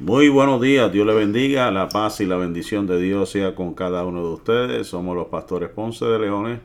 Muy 0.00 0.30
buenos 0.30 0.62
días, 0.62 0.90
Dios 0.90 1.06
le 1.06 1.12
bendiga, 1.12 1.70
la 1.70 1.90
paz 1.90 2.22
y 2.22 2.24
la 2.24 2.38
bendición 2.38 2.86
de 2.86 2.98
Dios 2.98 3.28
sea 3.28 3.54
con 3.54 3.74
cada 3.74 4.02
uno 4.06 4.24
de 4.26 4.32
ustedes. 4.32 4.86
Somos 4.86 5.14
los 5.14 5.26
pastores 5.26 5.68
Ponce 5.68 6.06
de 6.06 6.18
Leones. 6.18 6.60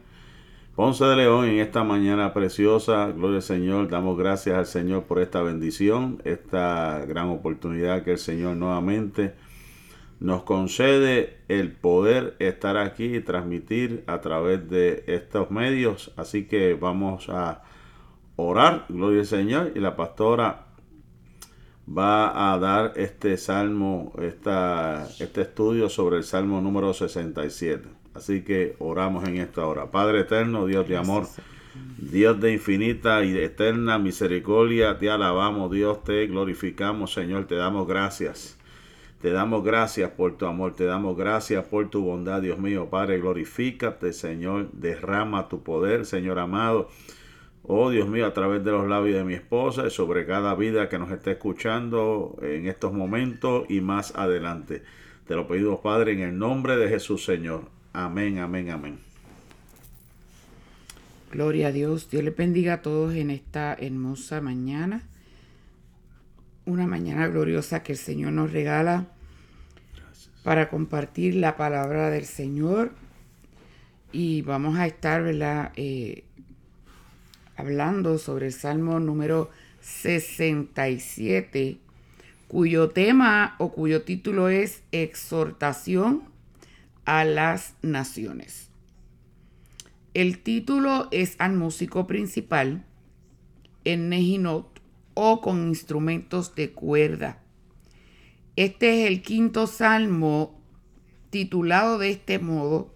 Ponce 0.74 1.04
de 1.04 1.18
León 1.18 1.44
en 1.44 1.60
esta 1.60 1.84
mañana 1.84 2.34
preciosa, 2.34 3.08
gloria 3.08 3.36
al 3.36 3.44
Señor, 3.44 3.90
damos 3.90 4.18
gracias 4.18 4.58
al 4.58 4.66
Señor 4.66 5.04
por 5.04 5.20
esta 5.20 5.42
bendición, 5.42 6.22
esta 6.24 7.04
gran 7.06 7.28
oportunidad 7.28 8.04
que 8.04 8.14
el 8.14 8.20
Señor 8.20 8.56
nuevamente 8.56 9.34
nos 10.22 10.44
concede 10.44 11.40
el 11.50 11.74
poder 11.74 12.38
estar 12.40 12.78
aquí 12.78 13.18
y 13.18 13.20
transmitir 13.20 14.06
a 14.08 14.22
través 14.22 14.70
de 14.70 15.04
estos 15.08 15.52
medios. 15.52 16.14
Así 16.16 16.46
que 16.46 16.74
vamos 16.74 17.28
a 17.28 17.64
orar, 18.38 18.86
gloria 18.88 19.20
al 19.20 19.26
Señor, 19.26 19.74
y 19.76 19.80
la 19.80 19.98
pastora 19.98 20.68
va 21.88 22.54
a 22.54 22.58
dar 22.60 22.94
este 22.96 23.38
salmo, 23.38 24.14
esta, 24.22 25.08
este 25.20 25.42
estudio 25.42 25.90
sobre 25.90 26.18
el 26.18 26.24
salmo 26.24 26.62
número 26.62 26.94
67. 26.94 27.88
Así 28.14 28.44
que 28.44 28.76
oramos 28.80 29.28
en 29.28 29.38
esta 29.38 29.66
hora. 29.66 29.92
Padre 29.92 30.22
eterno, 30.22 30.66
Dios 30.66 30.88
de 30.88 30.98
amor, 30.98 31.28
Dios 31.98 32.40
de 32.40 32.54
infinita 32.54 33.24
y 33.24 33.32
de 33.32 33.46
eterna 33.46 34.00
misericordia, 34.00 34.98
te 34.98 35.10
alabamos, 35.10 35.72
Dios, 35.72 36.04
te 36.04 36.26
glorificamos, 36.28 37.14
Señor, 37.14 37.46
te 37.46 37.56
damos 37.56 37.88
gracias. 37.88 38.58
Te 39.22 39.32
damos 39.32 39.64
gracias 39.64 40.12
por 40.12 40.38
tu 40.38 40.46
amor, 40.46 40.76
te 40.76 40.86
damos 40.86 41.18
gracias 41.18 41.66
por 41.66 41.90
tu 41.90 42.02
bondad, 42.02 42.42
Dios 42.42 42.60
mío, 42.60 42.90
Padre, 42.90 43.18
glorifícate, 43.20 44.14
Señor, 44.14 44.70
derrama 44.72 45.50
tu 45.50 45.64
poder, 45.64 46.06
Señor 46.06 46.38
amado. 46.38 46.90
Oh 47.68 47.90
Dios 47.90 48.08
mío, 48.08 48.28
a 48.28 48.34
través 48.34 48.64
de 48.64 48.72
los 48.72 48.88
labios 48.88 49.18
de 49.18 49.24
mi 49.24 49.34
esposa 49.34 49.88
y 49.88 49.90
sobre 49.90 50.28
cada 50.28 50.54
vida 50.54 50.88
que 50.88 51.00
nos 51.00 51.10
esté 51.10 51.32
escuchando 51.32 52.38
en 52.44 52.68
estos 52.68 52.94
momentos 52.94 53.66
y 53.70 53.82
más 53.82 54.16
adelante. 54.16 54.84
Te 55.28 55.36
lo 55.36 55.48
pedimos, 55.48 55.80
Padre, 55.80 56.14
en 56.14 56.20
el 56.20 56.38
nombre 56.38 56.78
de 56.78 56.88
Jesús, 56.90 57.26
Señor. 57.26 57.68
Amén, 57.92 58.38
amén, 58.38 58.70
amén. 58.70 59.00
Gloria 61.32 61.70
a 61.70 61.72
Dios. 61.72 62.08
Dios 62.12 62.24
le 62.24 62.30
bendiga 62.30 62.74
a 62.74 62.82
todos 62.84 63.16
en 63.16 63.32
esta 63.32 63.74
hermosa 63.74 64.42
mañana. 64.42 65.02
Una 66.66 66.86
mañana 66.86 67.28
gloriosa 67.28 67.82
que 67.82 67.94
el 67.94 67.98
Señor 67.98 68.34
nos 68.34 68.52
regala 68.52 69.08
para 70.44 70.70
compartir 70.70 71.34
la 71.34 71.58
palabra 71.58 72.12
del 72.12 72.26
Señor. 72.26 72.92
Y 74.12 74.44
vamos 74.44 74.78
a 74.78 74.86
estar, 74.86 75.24
¿verdad? 75.24 75.72
Eh, 75.76 76.26
hablando 77.56 78.18
sobre 78.18 78.48
el 78.48 78.54
Salmo 78.54 79.00
número 79.00 79.50
67, 79.82 81.78
cuyo 82.48 82.90
tema 82.90 83.56
o 83.60 83.72
cuyo 83.72 84.04
título 84.04 84.50
es 84.50 84.82
Exhortación 84.92 86.24
a 87.06 87.24
las 87.24 87.76
Naciones. 87.82 88.70
El 90.14 90.40
título 90.40 91.08
es 91.12 91.36
al 91.40 91.54
músico 91.54 92.08
principal 92.08 92.86
en 93.84 94.10
Nejinot 94.10 94.82
o 95.14 95.42
con 95.42 95.68
instrumentos 95.68 96.56
de 96.56 96.72
cuerda. 96.72 97.42
Este 98.56 99.02
es 99.02 99.08
el 99.08 99.22
quinto 99.22 99.68
salmo 99.68 100.58
titulado 101.30 101.98
de 101.98 102.12
este 102.12 102.40
modo 102.40 102.95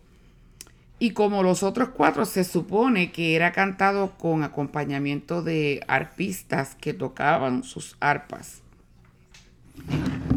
y 1.00 1.12
como 1.12 1.44
los 1.44 1.64
otros 1.64 1.90
cuatro 1.90 2.26
se 2.26 2.44
supone 2.44 3.12
que 3.14 3.36
era 3.36 3.54
cantado 3.54 4.18
con 4.18 4.44
acompañamiento 4.44 5.42
de 5.42 5.82
arpistas 5.88 6.76
que 6.76 6.94
tocaban 6.94 7.64
sus 7.64 7.96
arpas. 8.02 8.62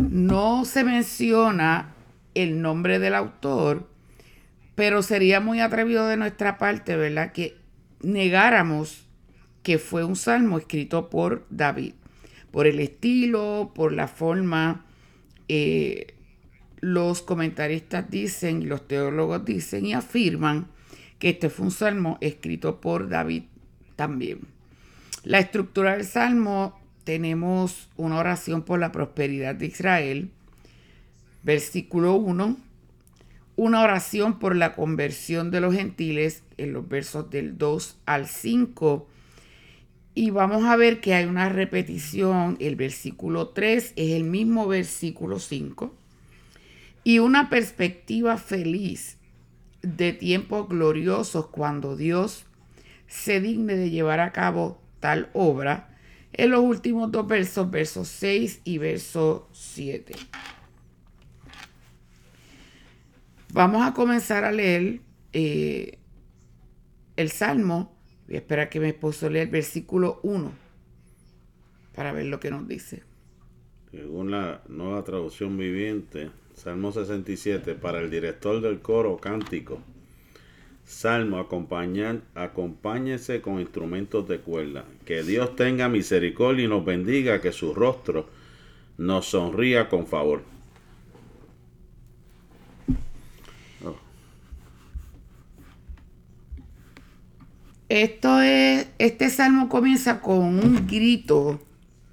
No 0.09 0.65
se 0.65 0.85
menciona 0.85 1.93
el 2.35 2.63
nombre 2.63 3.01
del 3.01 3.17
autor, 3.17 3.89
pero 4.77 5.03
sería 5.03 5.41
muy 5.41 5.61
atrevido 5.61 6.07
de 6.07 6.17
nuestra 6.17 6.59
parte, 6.59 6.97
¿verdad? 6.97 7.33
Que 7.33 7.57
negáramos 8.01 9.05
que 9.65 9.79
fue 9.79 10.05
un 10.05 10.17
salmo 10.17 10.59
escrito 10.59 11.11
por 11.11 11.45
David, 11.51 11.95
por 12.53 12.69
el 12.69 12.79
estilo, 12.79 13.73
por 13.75 13.93
la 13.93 14.07
forma. 14.07 14.85
Eh, 15.49 16.15
los 16.83 17.23
comentaristas 17.23 18.11
dicen 18.11 18.69
los 18.69 18.87
teólogos 18.89 19.45
dicen 19.45 19.87
y 19.87 19.95
afirman 19.95 20.67
que 21.21 21.31
este 21.31 21.49
fue 21.49 21.67
un 21.67 21.71
salmo 21.71 22.19
escrito 22.21 22.81
por 22.81 23.09
David 23.09 23.45
también. 23.95 24.41
La 25.23 25.39
estructura 25.39 25.93
del 25.93 26.05
salmo 26.05 26.77
tenemos 27.05 27.89
una 27.97 28.19
oración 28.19 28.63
por 28.63 28.81
la 28.81 28.91
prosperidad 28.91 29.55
de 29.55 29.67
Israel, 29.67 30.31
versículo 31.45 32.17
1, 32.17 32.57
una 33.55 33.83
oración 33.83 34.41
por 34.41 34.57
la 34.57 34.75
conversión 34.75 35.53
de 35.53 35.61
los 35.61 35.75
gentiles 35.75 36.43
en 36.57 36.73
los 36.73 36.89
versos 36.89 37.31
del 37.31 37.59
2 37.59 37.99
al 38.07 38.27
5 38.27 39.07
y 40.17 40.31
vamos 40.31 40.65
a 40.65 40.75
ver 40.75 41.01
que 41.01 41.15
hay 41.15 41.27
una 41.27 41.49
repetición, 41.49 42.57
el 42.59 42.75
versículo 42.75 43.51
3 43.51 43.93
es 43.95 44.11
el 44.11 44.25
mismo 44.25 44.67
versículo 44.67 45.39
5 45.39 46.02
y 47.05 47.19
una 47.19 47.51
perspectiva 47.51 48.37
feliz 48.37 49.19
de 49.83 50.13
tiempos 50.13 50.69
gloriosos 50.69 51.49
cuando 51.49 51.97
Dios 51.97 52.47
se 53.09 53.41
digne 53.41 53.77
de 53.77 53.91
llevar 53.91 54.21
a 54.21 54.33
cabo 54.33 54.81
tal 55.01 55.29
obra 55.35 55.89
en 56.33 56.51
los 56.51 56.61
últimos 56.61 57.11
dos 57.11 57.27
versos, 57.27 57.71
versos 57.71 58.09
6 58.09 58.63
y 58.65 58.79
verso 58.79 59.49
7. 59.53 60.15
Vamos 63.53 63.87
a 63.87 63.93
comenzar 63.93 64.45
a 64.45 64.53
leer 64.53 65.01
eh, 65.35 65.99
el 67.17 67.31
Salmo. 67.31 67.95
Voy 68.27 68.37
a 68.37 68.39
esperar 68.39 68.71
que 68.71 68.81
mi 68.81 68.89
esposo 68.89 69.29
lea 69.29 69.43
el 69.43 69.51
versículo 69.51 70.21
1 70.23 70.53
para 71.95 72.13
ver 72.13 72.27
lo 72.27 72.41
que 72.41 72.51
nos 72.51 72.67
dice. 72.67 73.03
Según 73.91 74.31
la 74.31 74.63
nueva 74.69 75.05
traducción 75.05 75.59
viviente, 75.59 76.31
Salmo 76.55 76.93
67, 76.93 77.75
para 77.75 78.01
el 78.01 78.11
director 78.11 78.61
del 78.61 78.81
coro 78.81 79.17
cántico. 79.17 79.81
Salmo, 80.85 81.39
acompáñese 81.39 83.41
con 83.41 83.61
instrumentos 83.61 84.29
de 84.29 84.41
cuerda. 84.41 84.85
Que 85.05 85.23
Dios 85.23 85.57
tenga 85.57 85.89
misericordia 85.89 86.65
y 86.65 86.69
nos 86.69 86.85
bendiga, 86.85 87.41
que 87.41 87.53
su 87.53 87.75
rostro 87.75 88.29
nos 88.99 89.27
sonría 89.27 89.89
con 89.89 90.07
favor. 90.07 90.43
Oh. 93.85 93.97
Esto 97.89 98.41
es, 98.41 98.89
este 98.99 99.31
salmo 99.31 99.69
comienza 99.69 100.21
con 100.21 100.39
un 100.39 100.87
grito 100.87 101.61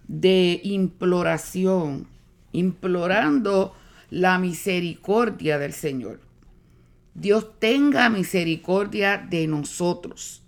de 0.08 0.62
imploración, 0.64 2.08
implorando 2.52 3.76
la 4.10 4.40
misericordia 4.40 5.58
del 5.58 5.74
Señor. 5.74 6.22
Dios 7.14 7.60
tenga 7.60 8.10
misericordia 8.10 9.18
de 9.18 9.48
nosotros. 9.48 10.44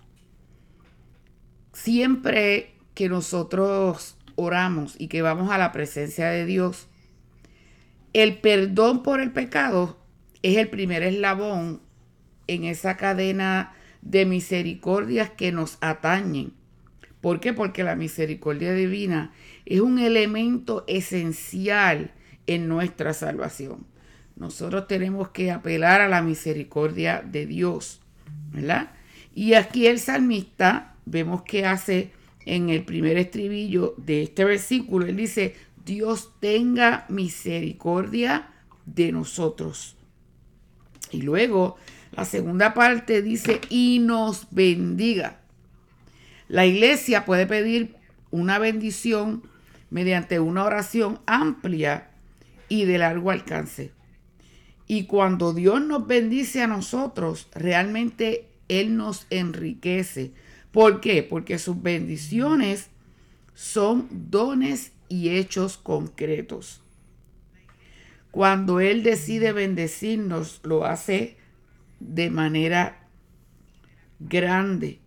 Siempre 1.74 2.76
que 2.94 3.10
nosotros 3.10 4.18
oramos 4.36 4.96
y 4.98 5.08
que 5.08 5.22
vamos 5.22 5.52
a 5.52 5.58
la 5.58 5.72
presencia 5.72 6.30
de 6.30 6.46
Dios, 6.46 6.88
el 8.14 8.38
perdón 8.40 9.04
por 9.04 9.22
el 9.22 9.32
pecado 9.32 9.98
es 10.44 10.58
el 10.58 10.70
primer 10.70 11.04
eslabón 11.04 11.82
en 12.48 12.64
esa 12.66 12.98
cadena 12.98 13.74
de 14.02 14.26
misericordias 14.26 15.30
que 15.30 15.52
nos 15.52 15.78
atañen. 15.82 16.54
¿Por 17.22 17.40
qué? 17.40 17.54
Porque 17.54 17.84
la 17.84 17.96
misericordia 17.96 18.74
divina 18.74 19.32
es 19.66 19.80
un 19.80 20.00
elemento 20.00 20.84
esencial 20.88 22.12
en 22.48 22.68
nuestra 22.68 23.14
salvación. 23.14 23.86
Nosotros 24.36 24.88
tenemos 24.88 25.30
que 25.30 25.52
apelar 25.52 26.02
a 26.02 26.10
la 26.10 26.22
misericordia 26.22 27.22
de 27.22 27.46
Dios, 27.46 28.02
¿verdad? 28.52 28.92
Y 29.34 29.54
aquí 29.54 29.88
el 29.88 30.00
salmista 30.00 30.96
vemos 31.06 31.44
que 31.44 31.66
hace 31.66 32.12
en 32.46 32.70
el 32.70 32.84
primer 32.84 33.18
estribillo 33.18 33.94
de 33.98 34.24
este 34.24 34.46
versículo, 34.46 35.06
él 35.06 35.16
dice, 35.16 35.56
Dios 35.86 36.32
tenga 36.40 37.06
misericordia 37.10 38.50
de 38.86 39.12
nosotros. 39.12 39.96
Y 41.12 41.22
luego 41.22 41.78
la 42.12 42.26
segunda 42.26 42.74
parte 42.74 43.22
dice, 43.22 43.62
y 43.70 44.00
nos 44.00 44.48
bendiga. 44.52 45.40
La 46.48 46.66
iglesia 46.66 47.26
puede 47.26 47.46
pedir 47.46 47.96
una 48.32 48.60
bendición 48.60 49.44
mediante 49.90 50.40
una 50.40 50.64
oración 50.64 51.20
amplia 51.26 52.11
y 52.72 52.86
de 52.86 52.98
largo 52.98 53.32
alcance. 53.32 53.92
Y 54.88 55.04
cuando 55.04 55.52
Dios 55.52 55.82
nos 55.82 56.08
bendice 56.08 56.62
a 56.62 56.68
nosotros, 56.68 57.50
realmente 57.54 58.48
Él 58.70 58.96
nos 58.96 59.28
enriquece. 59.30 60.32
¿Por 60.72 61.02
qué? 61.02 61.22
Porque 61.22 61.60
sus 61.60 61.82
bendiciones 61.82 62.90
son 63.54 64.08
dones 64.30 64.94
y 65.10 65.32
hechos 65.32 65.76
concretos. 65.76 66.82
cuando 68.32 68.80
Él 68.80 69.04
decide 69.04 69.52
bendecirnos, 69.52 70.62
lo 70.64 70.86
hace 70.86 71.36
de 72.00 72.30
manera 72.30 73.10
grande. 74.20 75.02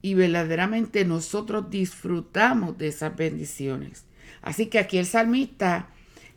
Y 0.00 0.14
verdaderamente 0.14 1.04
nosotros 1.04 1.70
disfrutamos 1.70 2.78
de 2.78 2.86
esas 2.86 3.16
bendiciones. 3.16 4.04
Así 4.42 4.66
que 4.66 4.78
aquí 4.78 4.98
el 4.98 5.06
salmista 5.06 5.91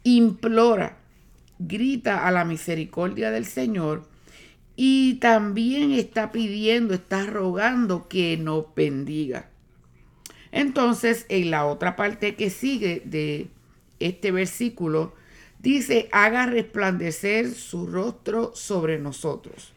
implora, 0.06 1.00
grita 1.60 2.26
a 2.26 2.32
la 2.32 2.46
misericordia 2.46 3.32
del 3.32 3.46
Señor 3.46 4.08
y 4.78 5.16
también 5.16 5.92
está 5.92 6.32
pidiendo, 6.32 6.94
está 6.94 7.26
rogando 7.26 8.08
que 8.08 8.38
nos 8.38 8.74
bendiga. 8.76 9.50
Entonces, 10.52 11.26
en 11.28 11.52
la 11.52 11.66
otra 11.66 11.96
parte 11.96 12.36
que 12.36 12.50
sigue 12.50 13.02
de 13.04 13.48
este 14.00 14.32
versículo, 14.32 15.14
dice, 15.60 16.08
haga 16.12 16.46
resplandecer 16.46 17.52
su 17.52 17.88
rostro 17.88 18.54
sobre 18.56 19.00
nosotros. 19.00 19.74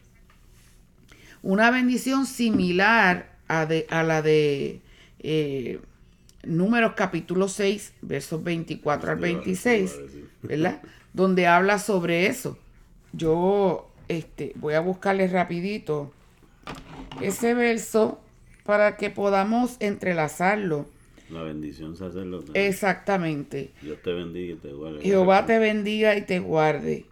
Una 1.41 1.71
bendición 1.71 2.25
similar 2.25 3.37
a, 3.47 3.65
la 4.03 4.21
de 4.21 4.81
eh, 5.19 5.79
Números 6.43 6.93
capítulo 6.95 7.47
6, 7.47 7.93
versos 8.01 8.43
24 8.43 9.11
al 9.11 9.17
26, 9.17 9.99
¿verdad? 10.41 10.81
Donde 11.13 11.47
habla 11.47 11.79
sobre 11.79 12.27
eso. 12.27 12.57
Yo 13.11 13.91
este, 14.07 14.53
voy 14.55 14.73
a 14.75 14.79
buscarle 14.79 15.27
rapidito 15.27 16.11
ese 17.21 17.53
verso 17.53 18.21
para 18.63 18.97
que 18.97 19.09
podamos 19.09 19.77
entrelazarlo. 19.79 20.85
La 21.29 21.43
bendición 21.43 21.95
sacerdotal. 21.95 22.55
Exactamente. 22.55 23.71
Dios 23.81 24.01
te 24.01 24.13
bendiga 24.13 24.53
y 24.53 24.57
te 24.57 24.73
guarde. 24.73 25.01
Jehová 25.01 25.45
te 25.45 25.59
bendiga 25.59 26.15
y 26.17 26.21
te 26.21 26.39
guarde. 26.39 27.05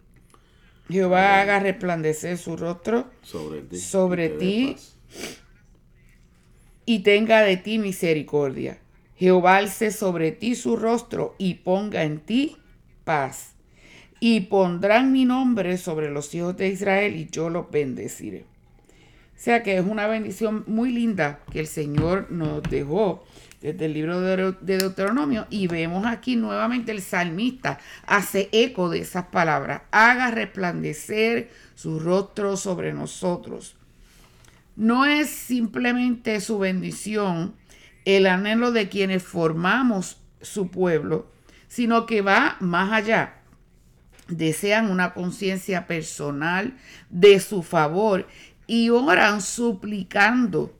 Jehová 0.88 1.40
haga 1.40 1.60
resplandecer 1.60 2.38
su 2.38 2.56
rostro 2.56 3.10
sobre 3.22 3.60
ti, 3.60 3.76
sobre 3.76 4.26
y, 4.26 4.38
ti 4.38 4.76
y 6.86 7.00
tenga 7.00 7.42
de 7.42 7.58
ti 7.58 7.78
misericordia. 7.78 8.78
Jehová 9.18 9.56
alce 9.56 9.90
sobre 9.90 10.30
ti 10.32 10.54
su 10.54 10.76
rostro 10.76 11.34
y 11.38 11.54
ponga 11.54 12.04
en 12.04 12.20
ti 12.20 12.56
paz 13.04 13.54
y 14.20 14.40
pondrán 14.42 15.12
mi 15.12 15.24
nombre 15.24 15.76
sobre 15.76 16.10
los 16.10 16.34
hijos 16.34 16.56
de 16.56 16.68
Israel 16.68 17.16
y 17.16 17.28
yo 17.28 17.50
los 17.50 17.70
bendeciré. 17.70 18.44
O 19.38 19.40
sea 19.40 19.62
que 19.62 19.78
es 19.78 19.84
una 19.84 20.06
bendición 20.06 20.64
muy 20.66 20.92
linda 20.92 21.40
que 21.52 21.60
el 21.60 21.66
Señor 21.66 22.30
nos 22.30 22.62
dejó 22.64 23.24
desde 23.60 23.86
el 23.86 23.94
libro 23.94 24.20
de 24.20 24.54
Deuteronomio 24.60 25.46
y 25.50 25.66
vemos 25.66 26.06
aquí 26.06 26.36
nuevamente 26.36 26.92
el 26.92 27.02
salmista 27.02 27.78
hace 28.06 28.48
eco 28.52 28.88
de 28.88 29.00
esas 29.00 29.26
palabras. 29.26 29.82
Haga 29.90 30.30
resplandecer 30.30 31.50
su 31.74 31.98
rostro 31.98 32.56
sobre 32.56 32.92
nosotros. 32.92 33.76
No 34.76 35.04
es 35.04 35.28
simplemente 35.28 36.40
su 36.40 36.58
bendición 36.58 37.54
el 38.16 38.26
anhelo 38.26 38.72
de 38.72 38.88
quienes 38.88 39.22
formamos 39.22 40.18
su 40.40 40.70
pueblo, 40.70 41.30
sino 41.68 42.06
que 42.06 42.22
va 42.22 42.56
más 42.60 42.92
allá 42.92 43.38
desean 44.28 44.90
una 44.90 45.14
conciencia 45.14 45.86
personal 45.86 46.76
de 47.10 47.40
su 47.40 47.62
favor 47.62 48.26
y 48.66 48.90
oran 48.90 49.40
suplicando 49.40 50.74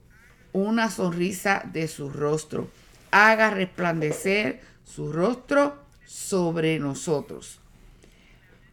una 0.53 0.91
sonrisa 0.91 1.63
de 1.73 1.89
su 1.89 2.11
rostro. 2.11 2.69
Haga 3.11 3.51
resplandecer 3.51 4.61
su 4.85 5.13
rostro 5.13 5.83
sobre 6.05 6.79
nosotros. 6.79 7.61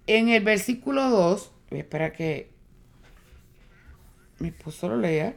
En 0.07 0.29
el 0.29 0.43
versículo 0.43 1.09
2, 1.09 1.51
espera 1.71 2.11
que 2.11 2.51
mi 4.39 4.49
esposo 4.49 4.89
lo 4.89 4.97
lea. 4.97 5.35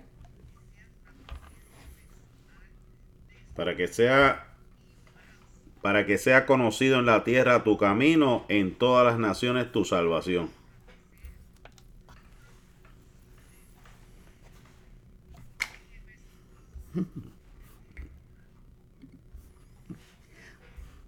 Para 3.59 3.75
que 3.75 3.89
sea 3.89 4.45
para 5.83 6.07
que 6.07 6.17
sea 6.17 6.47
conocido 6.47 7.01
en 7.01 7.07
la 7.07 7.25
tierra 7.25 7.65
tu 7.65 7.77
camino, 7.77 8.45
en 8.49 8.73
todas 8.77 9.05
las 9.05 9.19
naciones 9.19 9.73
tu 9.73 9.85
salvación. 9.85 10.49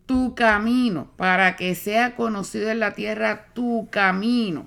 Tu 0.06 0.34
camino, 0.34 1.08
para 1.16 1.54
que 1.54 1.76
sea 1.76 2.16
conocido 2.16 2.68
en 2.70 2.80
la 2.80 2.94
tierra 2.94 3.46
tu 3.54 3.88
camino, 3.90 4.66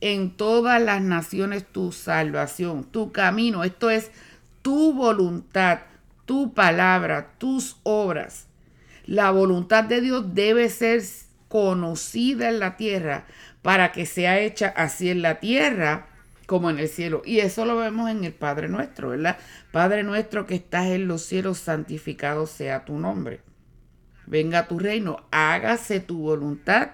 en 0.00 0.38
todas 0.38 0.80
las 0.80 1.02
naciones 1.02 1.66
tu 1.70 1.92
salvación, 1.92 2.84
tu 2.84 3.12
camino, 3.12 3.62
esto 3.62 3.90
es 3.90 4.10
tu 4.62 4.94
voluntad, 4.94 5.80
tu 6.30 6.54
palabra, 6.54 7.32
tus 7.38 7.80
obras 7.82 8.46
la 9.04 9.32
voluntad 9.32 9.82
de 9.82 10.00
Dios 10.00 10.36
debe 10.36 10.68
ser 10.68 11.02
conocida 11.48 12.48
en 12.48 12.60
la 12.60 12.76
tierra 12.76 13.24
para 13.60 13.90
que 13.90 14.06
sea 14.06 14.38
hecha 14.38 14.68
así 14.68 15.10
en 15.10 15.22
la 15.22 15.40
tierra 15.40 16.06
como 16.46 16.70
en 16.70 16.78
el 16.78 16.86
cielo. 16.86 17.20
Y 17.24 17.40
eso 17.40 17.64
lo 17.64 17.76
vemos 17.76 18.08
en 18.08 18.22
el 18.22 18.32
Padre 18.32 18.68
nuestro, 18.68 19.08
¿verdad? 19.08 19.38
Padre 19.72 20.04
nuestro 20.04 20.46
que 20.46 20.54
estás 20.54 20.86
en 20.86 21.08
los 21.08 21.22
cielos, 21.22 21.58
santificado 21.58 22.46
sea 22.46 22.84
tu 22.84 23.00
nombre. 23.00 23.40
Venga 24.26 24.68
tu 24.68 24.78
reino, 24.78 25.26
hágase 25.32 25.98
tu 25.98 26.18
voluntad, 26.18 26.90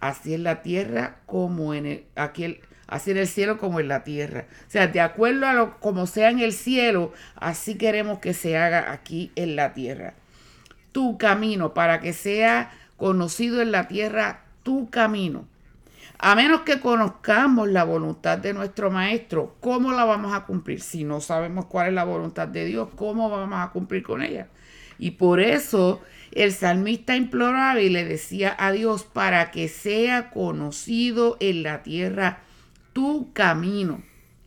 así 0.00 0.34
en 0.34 0.42
la 0.42 0.62
tierra 0.62 1.20
como 1.26 1.72
en 1.72 1.86
el, 1.86 2.04
aquí 2.16 2.58
así 2.86 3.10
en 3.10 3.18
el 3.18 3.28
cielo 3.28 3.58
como 3.58 3.80
en 3.80 3.88
la 3.88 4.04
tierra. 4.04 4.46
O 4.66 4.70
sea, 4.70 4.86
de 4.86 5.00
acuerdo 5.00 5.46
a 5.46 5.52
lo 5.52 5.80
como 5.80 6.06
sea 6.06 6.30
en 6.30 6.40
el 6.40 6.52
cielo, 6.52 7.12
así 7.36 7.76
queremos 7.76 8.18
que 8.18 8.34
se 8.34 8.56
haga 8.56 8.92
aquí 8.92 9.32
en 9.36 9.56
la 9.56 9.74
tierra 9.74 10.14
tu 10.94 11.18
camino, 11.18 11.74
para 11.74 11.98
que 11.98 12.12
sea 12.12 12.70
conocido 12.96 13.60
en 13.60 13.72
la 13.72 13.88
tierra 13.88 14.44
tu 14.62 14.88
camino. 14.90 15.44
A 16.18 16.36
menos 16.36 16.60
que 16.60 16.78
conozcamos 16.78 17.68
la 17.68 17.82
voluntad 17.82 18.38
de 18.38 18.54
nuestro 18.54 18.92
Maestro, 18.92 19.56
¿cómo 19.60 19.90
la 19.90 20.04
vamos 20.04 20.32
a 20.32 20.44
cumplir? 20.44 20.80
Si 20.80 21.02
no 21.02 21.20
sabemos 21.20 21.66
cuál 21.66 21.88
es 21.88 21.94
la 21.94 22.04
voluntad 22.04 22.46
de 22.46 22.64
Dios, 22.64 22.90
¿cómo 22.94 23.28
vamos 23.28 23.58
a 23.60 23.72
cumplir 23.72 24.04
con 24.04 24.22
ella? 24.22 24.46
Y 24.96 25.10
por 25.10 25.40
eso 25.40 26.00
el 26.30 26.52
salmista 26.52 27.16
imploraba 27.16 27.80
y 27.80 27.88
le 27.88 28.04
decía 28.04 28.54
a 28.56 28.70
Dios 28.70 29.02
para 29.02 29.50
que 29.50 29.66
sea 29.66 30.30
conocido 30.30 31.36
en 31.40 31.64
la 31.64 31.82
tierra 31.82 32.43
tu 32.94 33.34
camino. 33.34 34.02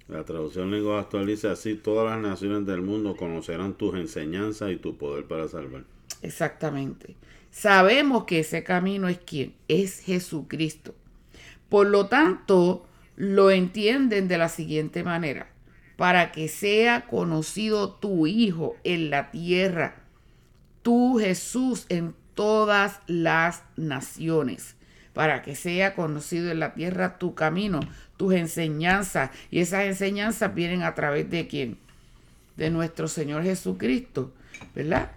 La 0.07 0.23
traducción 0.23 0.71
lengua 0.71 1.01
actual 1.01 1.27
dice 1.27 1.49
así, 1.49 1.75
todas 1.75 2.09
las 2.09 2.19
naciones 2.19 2.65
del 2.65 2.81
mundo 2.81 3.15
conocerán 3.15 3.75
tus 3.75 3.93
enseñanzas 3.95 4.71
y 4.71 4.77
tu 4.77 4.97
poder 4.97 5.25
para 5.25 5.47
salvar. 5.47 5.83
Exactamente. 6.23 7.15
Sabemos 7.51 8.23
que 8.23 8.39
ese 8.39 8.63
camino 8.63 9.09
es 9.09 9.19
quién? 9.19 9.53
Es 9.67 9.99
Jesucristo. 9.99 10.95
Por 11.69 11.87
lo 11.87 12.07
tanto, 12.07 12.87
lo 13.17 13.51
entienden 13.51 14.27
de 14.27 14.37
la 14.37 14.47
siguiente 14.47 15.03
manera. 15.03 15.49
Para 15.97 16.31
que 16.31 16.47
sea 16.47 17.07
conocido 17.07 17.93
tu 17.93 18.27
Hijo 18.27 18.77
en 18.83 19.09
la 19.09 19.31
tierra, 19.31 20.03
tu 20.83 21.17
Jesús 21.17 21.85
en 21.89 22.15
todas 22.33 23.01
las 23.07 23.63
naciones. 23.75 24.75
Para 25.13 25.41
que 25.41 25.55
sea 25.55 25.95
conocido 25.95 26.51
en 26.51 26.59
la 26.59 26.75
tierra 26.75 27.17
tu 27.17 27.33
camino, 27.33 27.79
tus 28.17 28.33
enseñanzas. 28.33 29.31
Y 29.49 29.59
esas 29.59 29.85
enseñanzas 29.85 30.53
vienen 30.53 30.83
a 30.83 30.95
través 30.95 31.29
de 31.29 31.47
quién? 31.47 31.77
De 32.57 32.69
nuestro 32.69 33.07
Señor 33.07 33.43
Jesucristo, 33.43 34.33
¿verdad? 34.75 35.11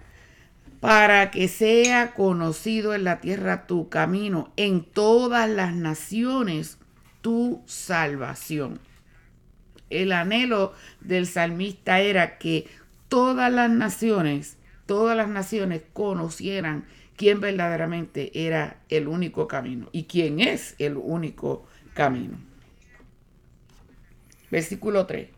para 0.81 1.31
que 1.31 1.47
sea 1.49 2.15
conocido 2.15 2.95
en 2.95 3.05
la 3.05 3.21
tierra 3.21 3.67
tu 3.67 3.89
camino, 3.91 4.51
en 4.57 4.83
todas 4.83 5.49
las 5.49 5.75
naciones 5.75 6.79
tu 7.21 7.63
salvación. 7.67 8.81
El 9.91 10.13
anhelo 10.13 10.73
del 11.01 11.27
salmista 11.27 12.01
era 12.01 12.39
que 12.39 12.67
todas 13.09 13.53
las 13.53 13.71
naciones, 13.71 14.57
todas 14.87 15.17
las 15.17 15.29
naciones 15.29 15.83
conocieran 15.93 16.87
quién 17.17 17.41
verdaderamente 17.41 18.47
era 18.47 18.79
el 18.89 19.07
único 19.09 19.47
camino 19.47 19.89
y 19.93 20.05
quién 20.05 20.41
es 20.41 20.77
el 20.79 20.97
único 20.97 21.67
camino. 21.93 22.39
Versículo 24.51 25.07
3. 25.07 25.29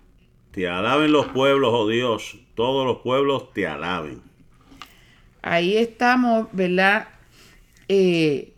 Te 0.52 0.68
alaben 0.68 1.12
los 1.12 1.26
pueblos, 1.28 1.70
oh 1.72 1.88
Dios, 1.88 2.38
todos 2.54 2.86
los 2.86 2.98
pueblos 2.98 3.52
te 3.52 3.66
alaben. 3.66 4.20
Ahí 5.40 5.76
estamos, 5.76 6.48
¿verdad? 6.52 7.08
Eh, 7.88 8.52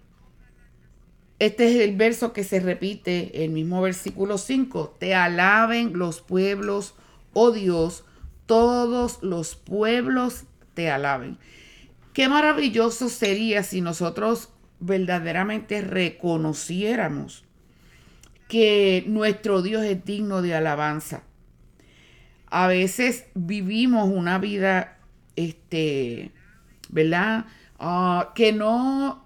este 1.38 1.68
es 1.68 1.88
el 1.88 1.96
verso 1.96 2.32
que 2.32 2.44
se 2.44 2.61
repite, 2.61 3.44
el 3.44 3.50
mismo 3.50 3.80
versículo 3.80 4.38
5. 4.38 4.96
Te 4.99 5.14
alaben 5.14 5.99
los 5.99 6.20
pueblos, 6.20 6.94
oh 7.32 7.50
Dios, 7.50 8.04
todos 8.46 9.23
los 9.23 9.54
pueblos 9.54 10.44
te 10.75 10.90
alaben. 10.90 11.38
Qué 12.12 12.28
maravilloso 12.28 13.08
sería 13.08 13.62
si 13.62 13.80
nosotros 13.80 14.50
verdaderamente 14.80 15.80
reconociéramos 15.80 17.43
que 18.48 19.04
nuestro 19.06 19.62
Dios 19.62 19.84
es 19.84 20.04
digno 20.04 20.42
de 20.42 20.54
alabanza. 20.54 21.22
A 22.46 22.66
veces 22.66 23.26
vivimos 23.34 24.08
una 24.08 24.38
vida, 24.38 24.98
este, 25.36 26.32
¿verdad? 26.90 27.46
Ah, 27.78 28.32
que 28.34 28.52
no 28.52 29.24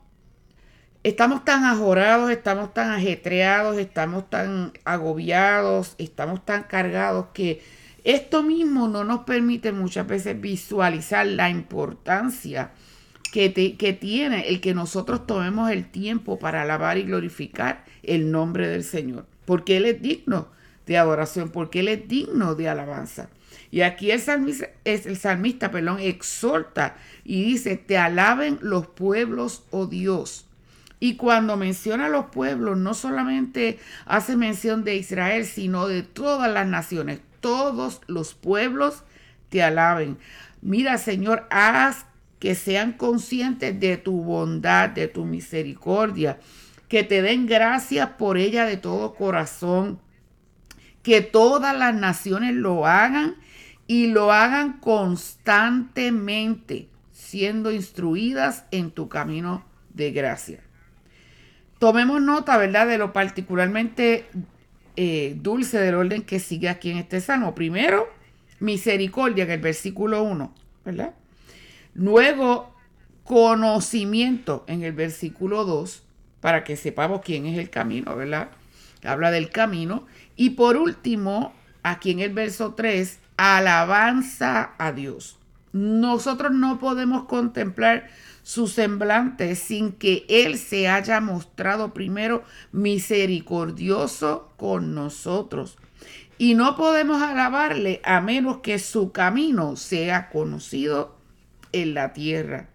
estamos 1.02 1.44
tan 1.44 1.64
ajorados, 1.64 2.30
estamos 2.30 2.72
tan 2.74 2.90
ajetreados, 2.90 3.78
estamos 3.78 4.28
tan 4.30 4.72
agobiados, 4.84 5.94
estamos 5.98 6.44
tan 6.44 6.64
cargados 6.64 7.26
que 7.32 7.62
esto 8.04 8.42
mismo 8.42 8.88
no 8.88 9.04
nos 9.04 9.20
permite 9.20 9.72
muchas 9.72 10.06
veces 10.06 10.40
visualizar 10.40 11.26
la 11.26 11.50
importancia 11.50 12.72
que, 13.32 13.98
tiene 14.00 14.48
el 14.48 14.60
que 14.60 14.74
nosotros 14.74 15.26
tomemos 15.26 15.70
el 15.70 15.90
tiempo 15.90 16.38
para 16.38 16.62
alabar 16.62 16.98
y 16.98 17.04
glorificar 17.04 17.84
el 18.02 18.30
nombre 18.30 18.68
del 18.68 18.84
Señor, 18.84 19.26
porque 19.44 19.76
Él 19.76 19.84
es 19.86 20.00
digno 20.02 20.48
de 20.86 20.98
adoración, 20.98 21.50
porque 21.50 21.80
Él 21.80 21.88
es 21.88 22.08
digno 22.08 22.54
de 22.54 22.68
alabanza. 22.68 23.28
Y 23.70 23.82
aquí 23.82 24.10
el 24.10 24.20
salmista, 24.20 24.68
el 24.84 25.16
salmista 25.18 25.70
exhorta 26.00 26.96
y 27.24 27.44
dice, 27.44 27.76
te 27.76 27.98
alaben 27.98 28.58
los 28.62 28.86
pueblos, 28.86 29.64
oh 29.70 29.86
Dios. 29.86 30.46
Y 31.00 31.16
cuando 31.16 31.56
menciona 31.56 32.08
los 32.08 32.26
pueblos, 32.26 32.76
no 32.76 32.94
solamente 32.94 33.78
hace 34.06 34.36
mención 34.36 34.84
de 34.84 34.96
Israel, 34.96 35.44
sino 35.44 35.86
de 35.86 36.02
todas 36.02 36.50
las 36.50 36.66
naciones. 36.66 37.20
Todos 37.40 38.00
los 38.08 38.34
pueblos 38.34 39.04
te 39.48 39.62
alaben. 39.62 40.18
Mira, 40.60 40.98
Señor, 40.98 41.46
haz 41.50 42.07
que 42.38 42.54
sean 42.54 42.92
conscientes 42.92 43.80
de 43.80 43.96
tu 43.96 44.22
bondad, 44.22 44.90
de 44.90 45.08
tu 45.08 45.24
misericordia, 45.24 46.38
que 46.88 47.04
te 47.04 47.22
den 47.22 47.46
gracias 47.46 48.10
por 48.10 48.36
ella 48.38 48.64
de 48.64 48.76
todo 48.76 49.14
corazón, 49.14 50.00
que 51.02 51.20
todas 51.20 51.76
las 51.76 51.94
naciones 51.94 52.54
lo 52.54 52.86
hagan 52.86 53.36
y 53.86 54.08
lo 54.08 54.32
hagan 54.32 54.80
constantemente, 54.80 56.88
siendo 57.12 57.72
instruidas 57.72 58.64
en 58.70 58.90
tu 58.90 59.08
camino 59.08 59.64
de 59.94 60.12
gracia. 60.12 60.60
Tomemos 61.78 62.22
nota, 62.22 62.56
¿verdad?, 62.56 62.88
de 62.88 62.98
lo 62.98 63.12
particularmente 63.12 64.26
eh, 64.96 65.36
dulce 65.40 65.78
del 65.78 65.94
orden 65.94 66.22
que 66.22 66.40
sigue 66.40 66.68
aquí 66.68 66.90
en 66.90 66.98
este 66.98 67.20
salmo. 67.20 67.54
Primero, 67.54 68.08
misericordia, 68.58 69.44
en 69.44 69.52
el 69.52 69.60
versículo 69.60 70.24
1, 70.24 70.52
¿verdad? 70.84 71.14
Luego, 71.98 72.72
conocimiento 73.24 74.62
en 74.68 74.84
el 74.84 74.92
versículo 74.92 75.64
2, 75.64 76.04
para 76.40 76.62
que 76.62 76.76
sepamos 76.76 77.22
quién 77.24 77.44
es 77.44 77.58
el 77.58 77.70
camino, 77.70 78.14
¿verdad? 78.14 78.50
Habla 79.04 79.32
del 79.32 79.50
camino. 79.50 80.06
Y 80.36 80.50
por 80.50 80.76
último, 80.76 81.52
aquí 81.82 82.12
en 82.12 82.20
el 82.20 82.32
verso 82.32 82.74
3, 82.74 83.18
alabanza 83.36 84.74
a 84.78 84.92
Dios. 84.92 85.38
Nosotros 85.72 86.52
no 86.52 86.78
podemos 86.78 87.24
contemplar 87.24 88.06
su 88.44 88.68
semblante 88.68 89.56
sin 89.56 89.90
que 89.90 90.24
Él 90.28 90.56
se 90.56 90.86
haya 90.86 91.20
mostrado 91.20 91.92
primero 91.92 92.44
misericordioso 92.70 94.52
con 94.56 94.94
nosotros. 94.94 95.76
Y 96.38 96.54
no 96.54 96.76
podemos 96.76 97.20
alabarle 97.20 98.00
a 98.04 98.20
menos 98.20 98.58
que 98.58 98.78
su 98.78 99.10
camino 99.10 99.74
sea 99.74 100.30
conocido 100.30 101.17
en 101.72 101.94
la 101.94 102.12
tierra. 102.12 102.68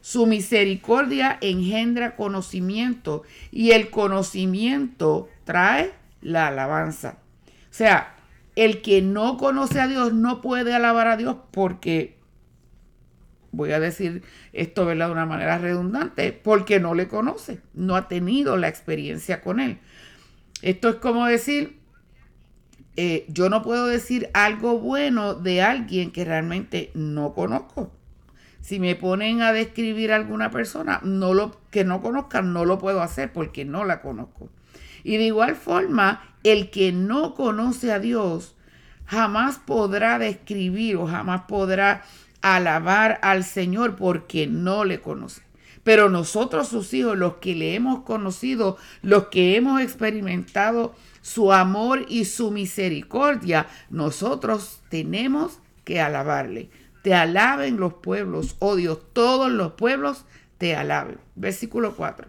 Su 0.00 0.26
misericordia 0.26 1.38
engendra 1.40 2.14
conocimiento 2.16 3.22
y 3.50 3.70
el 3.70 3.90
conocimiento 3.90 5.28
trae 5.44 5.92
la 6.20 6.48
alabanza. 6.48 7.18
O 7.46 7.76
sea, 7.76 8.14
el 8.56 8.82
que 8.82 9.02
no 9.02 9.36
conoce 9.36 9.80
a 9.80 9.88
Dios 9.88 10.12
no 10.12 10.40
puede 10.40 10.74
alabar 10.74 11.08
a 11.08 11.16
Dios 11.16 11.36
porque 11.50 12.18
voy 13.54 13.72
a 13.72 13.80
decir 13.80 14.22
esto 14.52 14.84
de 14.84 14.92
una 14.92 15.26
manera 15.26 15.58
redundante, 15.58 16.32
porque 16.32 16.80
no 16.80 16.94
le 16.94 17.08
conoce, 17.08 17.60
no 17.72 17.96
ha 17.96 18.08
tenido 18.08 18.56
la 18.56 18.68
experiencia 18.68 19.40
con 19.40 19.60
él. 19.60 19.78
Esto 20.62 20.88
es 20.88 20.96
como 20.96 21.26
decir, 21.26 21.78
eh, 22.96 23.24
yo 23.28 23.48
no 23.48 23.62
puedo 23.62 23.86
decir 23.86 24.30
algo 24.34 24.78
bueno 24.78 25.34
de 25.34 25.62
alguien 25.62 26.10
que 26.12 26.24
realmente 26.24 26.90
no 26.94 27.34
conozco. 27.34 27.92
Si 28.64 28.80
me 28.80 28.94
ponen 28.94 29.42
a 29.42 29.52
describir 29.52 30.10
a 30.10 30.16
alguna 30.16 30.50
persona 30.50 30.98
no 31.02 31.34
lo, 31.34 31.54
que 31.70 31.84
no 31.84 32.00
conozcan, 32.00 32.54
no 32.54 32.64
lo 32.64 32.78
puedo 32.78 33.02
hacer 33.02 33.30
porque 33.30 33.66
no 33.66 33.84
la 33.84 34.00
conozco. 34.00 34.48
Y 35.02 35.18
de 35.18 35.24
igual 35.24 35.54
forma, 35.54 36.34
el 36.44 36.70
que 36.70 36.90
no 36.90 37.34
conoce 37.34 37.92
a 37.92 37.98
Dios 37.98 38.56
jamás 39.04 39.58
podrá 39.58 40.18
describir 40.18 40.96
o 40.96 41.06
jamás 41.06 41.42
podrá 41.42 42.04
alabar 42.40 43.18
al 43.20 43.44
Señor 43.44 43.96
porque 43.96 44.46
no 44.46 44.86
le 44.86 45.02
conoce. 45.02 45.42
Pero 45.82 46.08
nosotros, 46.08 46.68
sus 46.68 46.94
hijos, 46.94 47.18
los 47.18 47.34
que 47.34 47.54
le 47.54 47.74
hemos 47.74 48.00
conocido, 48.04 48.78
los 49.02 49.26
que 49.26 49.56
hemos 49.56 49.82
experimentado 49.82 50.94
su 51.20 51.52
amor 51.52 52.06
y 52.08 52.24
su 52.24 52.50
misericordia, 52.50 53.66
nosotros 53.90 54.80
tenemos 54.88 55.58
que 55.84 56.00
alabarle. 56.00 56.70
Te 57.04 57.12
alaben 57.12 57.76
los 57.76 57.92
pueblos, 57.92 58.56
oh 58.60 58.76
Dios, 58.76 58.98
todos 59.12 59.52
los 59.52 59.72
pueblos 59.72 60.24
te 60.56 60.74
alaben. 60.74 61.18
Versículo 61.34 61.94
4. 61.94 62.26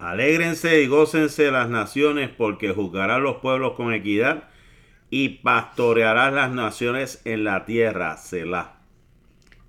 Alégrense 0.00 0.82
y 0.82 0.88
gócense 0.88 1.52
las 1.52 1.70
naciones 1.70 2.28
porque 2.36 2.72
juzgará 2.72 3.20
los 3.20 3.36
pueblos 3.36 3.74
con 3.74 3.94
equidad 3.94 4.48
y 5.10 5.28
pastorearás 5.28 6.32
las 6.32 6.50
naciones 6.50 7.22
en 7.24 7.44
la 7.44 7.64
tierra, 7.64 8.16
Selah. 8.16 8.80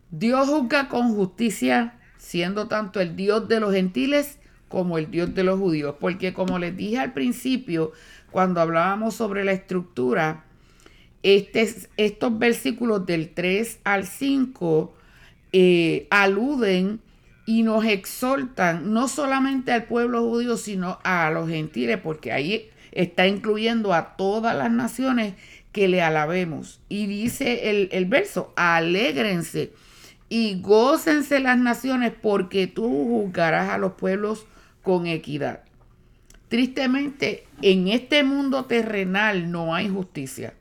Dios 0.10 0.50
juzga 0.50 0.90
con 0.90 1.14
justicia, 1.14 2.00
siendo 2.18 2.68
tanto 2.68 3.00
el 3.00 3.16
Dios 3.16 3.48
de 3.48 3.60
los 3.60 3.76
gentiles 3.76 4.40
como 4.70 4.98
el 4.98 5.12
Dios 5.12 5.36
de 5.36 5.44
los 5.44 5.60
judíos, 5.60 5.98
porque 6.00 6.34
como 6.34 6.58
les 6.58 6.76
dije 6.76 6.98
al 6.98 7.14
principio, 7.14 7.92
cuando 8.32 8.60
hablábamos 8.60 9.14
sobre 9.14 9.44
la 9.44 9.52
estructura, 9.52 10.46
este, 11.24 11.68
estos 11.98 12.38
versículos 12.38 13.06
del 13.06 13.30
3 13.30 13.80
al 13.84 14.06
5 14.06 14.94
eh, 15.54 16.08
aluden 16.10 17.00
y 17.46 17.64
nos 17.64 17.86
exhortan 17.86 18.94
no 18.94 19.08
solamente 19.08 19.72
al 19.72 19.86
pueblo 19.86 20.22
judío, 20.22 20.58
sino 20.58 21.00
a 21.04 21.30
los 21.32 21.50
gentiles, 21.50 21.98
porque 22.02 22.32
ahí 22.32 22.70
está 22.92 23.28
incluyendo 23.28 23.94
a 23.94 24.16
todas 24.16 24.56
las 24.56 24.72
naciones 24.72 25.34
que 25.72 25.88
le 25.88 26.02
alabemos. 26.02 26.80
Y 26.90 27.08
dice 27.08 27.70
el, 27.70 27.90
el 27.92 28.06
verso, 28.06 28.54
alégrense 28.56 29.74
y 30.30 30.62
gócense 30.62 31.40
las 31.40 31.58
naciones 31.58 32.14
porque 32.20 32.68
tú 32.68 32.84
juzgarás 32.84 33.70
a 33.70 33.78
los 33.78 33.94
pueblos 33.94 34.46
con 34.82 35.08
equidad. 35.08 35.64
Tristemente, 36.48 37.48
en 37.62 37.88
este 37.88 38.24
mundo 38.24 38.66
terrenal 38.66 39.52
no 39.52 39.74
hay 39.74 39.90
justicia. 39.90 40.54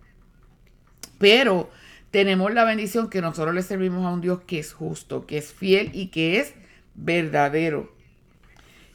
Pero 1.23 1.71
tenemos 2.11 2.53
la 2.53 2.65
bendición 2.65 3.09
que 3.09 3.21
nosotros 3.21 3.55
le 3.55 3.63
servimos 3.63 4.05
a 4.05 4.11
un 4.11 4.21
Dios 4.21 4.41
que 4.45 4.59
es 4.59 4.73
justo, 4.73 5.25
que 5.25 5.39
es 5.39 5.53
fiel 5.53 5.93
y 5.95 6.09
que 6.09 6.41
es 6.41 6.53
verdadero. 6.97 7.95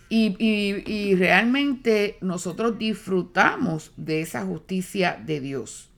Y, 0.10 1.15
realmente 1.15 2.17
nosotros 2.19 2.77
disfrutamos 2.77 3.93
de 3.96 4.19
esa 4.19 4.46
justicia 4.46 5.17
de 5.25 5.39
Dios. 5.39 5.89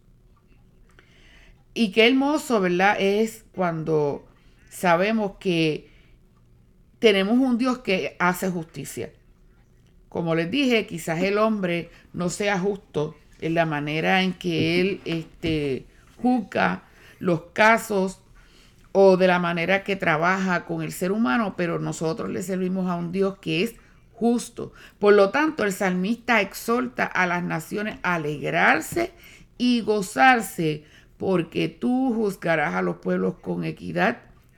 Y 1.74 1.91
qué 1.93 2.07
hermoso, 2.07 2.62
¿verdad? 2.62 2.98
Es 3.00 3.43
cuando 3.55 4.27
sabemos 4.69 5.31
que 5.39 5.89
tenemos 7.00 7.39
un 7.39 7.57
Dios 7.57 7.79
que 7.79 8.15
hace 8.19 8.51
justicia. 8.51 9.12
Como 10.09 10.36
les 10.36 10.51
dije, 10.51 10.86
quizás 10.86 11.24
el 11.24 11.39
hombre 11.39 11.89
no 12.13 12.29
sea 12.29 12.59
justo 12.59 13.15
en 13.41 13.55
la 13.55 13.65
manera 13.65 14.21
en 14.21 14.33
que 14.33 14.79
él 14.79 15.01
este, 15.05 15.88
juzga 16.22 16.84
los 17.20 17.42
casos 17.54 18.22
o 18.92 19.18
de 19.18 19.28
la 19.28 19.40
manera 19.40 19.84
que 19.84 19.96
trabaja 19.96 20.66
con 20.66 20.82
el 20.82 20.92
ser 20.92 21.12
humano, 21.12 21.56
pero 21.56 21.80
nosotros 21.80 22.30
le 22.30 22.42
servimos 22.44 22.90
a 22.90 22.96
un 22.96 23.12
Dios 23.12 23.38
que 23.40 23.64
es 23.64 23.76
justo. 24.14 24.74
Por 25.00 25.14
lo 25.14 25.30
tanto, 25.30 25.64
el 25.64 25.72
salmista 25.72 26.42
exhorta 26.42 27.06
a 27.06 27.26
las 27.26 27.44
naciones 27.44 28.00
a 28.04 28.16
alegrarse 28.16 29.14
y 29.58 29.82
gozarse, 29.82 30.84
porque 31.18 31.68
tú 31.68 32.14
juzgarás 32.14 32.76
a 32.76 32.82
los 32.82 32.98
pueblos 32.98 33.36
con 33.42 33.64
equidad 33.64 34.18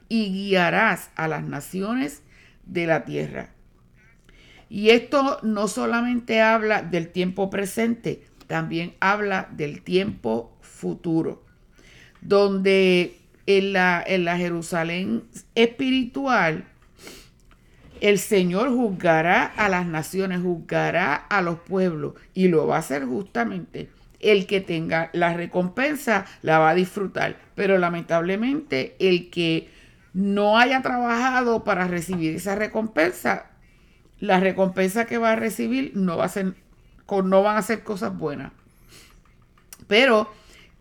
y 0.10 0.32
guiarás 0.32 1.10
a 1.15 1.27
las 1.27 1.44
naciones 1.44 2.24
de 2.65 2.88
la 2.88 3.06
tierra. 3.06 3.50
Y 4.70 4.91
esto 4.91 5.39
no 5.44 5.68
solamente 5.68 6.41
habla 6.41 6.82
del 6.82 7.10
tiempo 7.10 7.50
presente, 7.50 8.24
también 8.48 8.96
habla 9.00 9.50
del 9.51 9.82
tiempo 9.82 10.58
futuro, 10.62 11.44
donde 12.21 13.17
en 13.45 13.73
la, 13.73 14.03
en 14.05 14.25
la 14.25 14.37
Jerusalén 14.37 15.23
espiritual, 15.55 16.65
el 17.99 18.17
Señor 18.17 18.69
juzgará 18.69 19.45
a 19.45 19.69
las 19.69 19.85
naciones, 19.85 20.41
juzgará 20.41 21.15
a 21.15 21.41
los 21.41 21.59
pueblos 21.59 22.15
y 22.33 22.47
lo 22.47 22.65
va 22.67 22.77
a 22.77 22.79
hacer 22.79 23.05
justamente. 23.05 23.89
El 24.19 24.45
que 24.45 24.61
tenga 24.61 25.09
la 25.13 25.33
recompensa 25.33 26.25
la 26.41 26.59
va 26.59 26.71
a 26.71 26.75
disfrutar, 26.75 27.37
pero 27.55 27.77
lamentablemente 27.77 28.95
el 28.99 29.29
que 29.29 29.69
no 30.13 30.57
haya 30.57 30.81
trabajado 30.81 31.63
para 31.63 31.87
recibir 31.87 32.35
esa 32.35 32.55
recompensa, 32.55 33.47
la 34.19 34.39
recompensa 34.39 35.05
que 35.05 35.17
va 35.17 35.31
a 35.31 35.35
recibir 35.35 35.91
no, 35.95 36.17
va 36.17 36.25
a 36.25 36.29
ser, 36.29 36.53
no 37.07 37.43
van 37.43 37.57
a 37.57 37.61
ser 37.61 37.83
cosas 37.83 38.15
buenas. 38.17 38.51
Pero 39.87 40.31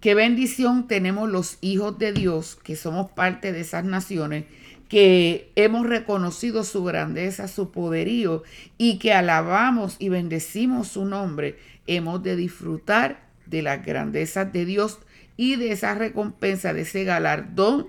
qué 0.00 0.14
bendición 0.14 0.88
tenemos 0.88 1.28
los 1.28 1.58
hijos 1.60 1.98
de 1.98 2.12
Dios, 2.12 2.56
que 2.62 2.76
somos 2.76 3.10
parte 3.10 3.52
de 3.52 3.60
esas 3.60 3.84
naciones, 3.84 4.44
que 4.88 5.52
hemos 5.54 5.86
reconocido 5.86 6.64
su 6.64 6.82
grandeza, 6.82 7.46
su 7.46 7.70
poderío 7.70 8.42
y 8.76 8.98
que 8.98 9.12
alabamos 9.12 9.96
y 9.98 10.08
bendecimos 10.08 10.88
su 10.88 11.04
nombre. 11.04 11.58
Hemos 11.86 12.22
de 12.22 12.34
disfrutar 12.34 13.22
de 13.46 13.62
las 13.62 13.84
grandezas 13.84 14.52
de 14.52 14.64
Dios 14.64 14.98
y 15.36 15.56
de 15.56 15.72
esa 15.72 15.94
recompensa, 15.94 16.72
de 16.72 16.82
ese 16.82 17.04
galardón 17.04 17.88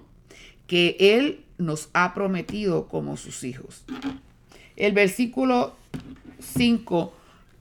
que 0.67 0.95
Él 0.99 1.43
nos 1.57 1.89
ha 1.93 2.13
prometido 2.13 2.87
como 2.87 3.17
sus 3.17 3.43
hijos. 3.43 3.83
El 4.75 4.93
versículo 4.93 5.75
5, 6.39 7.13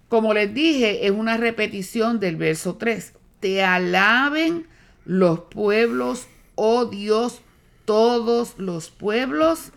como 0.09 0.35
les 0.35 0.52
dije, 0.52 1.07
es 1.07 1.12
una 1.12 1.37
repetición 1.37 2.21
del 2.21 2.37
verso 2.37 2.76
3. 2.76 3.14
Te 3.40 3.62
alaben 3.62 4.66
los 5.04 5.40
pueblos, 5.40 6.28
oh 6.54 6.85
Dios, 6.85 7.42
todos 7.85 8.54
los 8.59 8.90
pueblos 8.90 9.73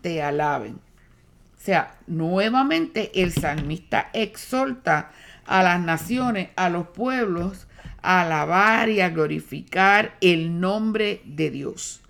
te 0.00 0.22
alaben. 0.22 0.74
O 0.74 1.62
sea, 1.62 1.98
nuevamente 2.06 3.10
el 3.22 3.32
salmista 3.32 4.10
exhorta 4.14 5.12
a 5.44 5.62
las 5.62 5.80
naciones, 5.80 6.48
a 6.56 6.70
los 6.70 6.86
pueblos, 6.88 7.66
a 8.00 8.22
alabar 8.22 8.88
y 8.88 9.00
a 9.00 9.10
glorificar 9.10 10.16
el 10.20 10.58
nombre 10.60 11.20
de 11.26 11.50
Dios 11.50 12.00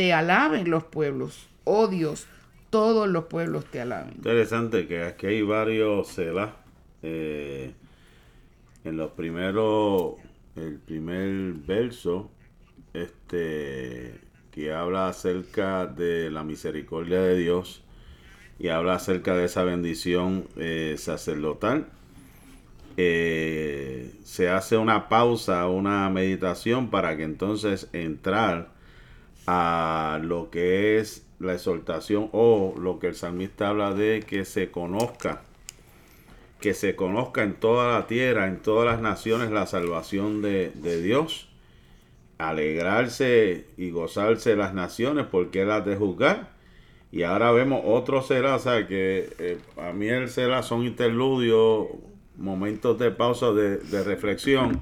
te 0.00 0.14
alaben 0.14 0.70
los 0.70 0.84
pueblos. 0.84 1.46
Oh 1.64 1.86
Dios, 1.86 2.26
todos 2.70 3.06
los 3.06 3.24
pueblos 3.26 3.66
te 3.66 3.82
alaben. 3.82 4.14
Interesante 4.14 4.86
que 4.86 5.02
aquí 5.02 5.26
hay 5.26 5.42
varios 5.42 6.08
Selah. 6.08 6.56
Eh, 7.02 7.72
en 8.84 8.96
los 8.96 9.10
primeros, 9.10 10.14
el 10.56 10.78
primer 10.78 11.54
verso, 11.54 12.30
este, 12.92 14.20
que 14.50 14.72
habla 14.72 15.08
acerca 15.08 15.86
de 15.86 16.30
la 16.30 16.44
misericordia 16.44 17.20
de 17.20 17.36
Dios 17.38 17.82
y 18.58 18.68
habla 18.68 18.94
acerca 18.94 19.34
de 19.36 19.46
esa 19.46 19.64
bendición 19.64 20.46
eh, 20.56 20.96
sacerdotal. 20.98 21.86
Eh, 22.96 24.12
se 24.24 24.50
hace 24.50 24.76
una 24.76 25.08
pausa, 25.08 25.66
una 25.68 26.10
meditación 26.10 26.90
para 26.90 27.16
que 27.16 27.22
entonces 27.22 27.88
entrar 27.92 28.68
a 29.46 30.20
lo 30.22 30.50
que 30.50 30.98
es 30.98 31.26
la 31.38 31.54
exhortación 31.54 32.28
o 32.32 32.74
lo 32.78 32.98
que 32.98 33.08
el 33.08 33.14
salmista 33.14 33.68
habla 33.68 33.94
de 33.94 34.22
que 34.26 34.44
se 34.44 34.70
conozca, 34.70 35.42
que 36.60 36.74
se 36.74 36.96
conozca 36.96 37.42
en 37.42 37.54
toda 37.54 37.98
la 37.98 38.06
tierra, 38.06 38.46
en 38.46 38.58
todas 38.58 38.86
las 38.86 39.00
naciones, 39.00 39.50
la 39.50 39.66
salvación 39.66 40.42
de, 40.42 40.70
de 40.74 41.02
Dios, 41.02 41.48
alegrarse 42.38 43.66
y 43.76 43.90
gozarse 43.90 44.56
las 44.56 44.74
naciones 44.74 45.26
porque 45.30 45.62
Él 45.62 45.84
de 45.84 45.96
juzgar. 45.96 46.50
Y 47.12 47.24
ahora 47.24 47.50
vemos 47.50 47.82
otro 47.84 48.22
sea 48.22 48.86
que 48.86 49.30
eh, 49.38 49.58
a 49.76 49.92
mí 49.92 50.08
el 50.08 50.28
será 50.28 50.62
son 50.62 50.84
interludios, 50.84 51.88
momentos 52.36 52.98
de 52.98 53.10
pausa, 53.10 53.52
de, 53.52 53.78
de 53.78 54.04
reflexión 54.04 54.80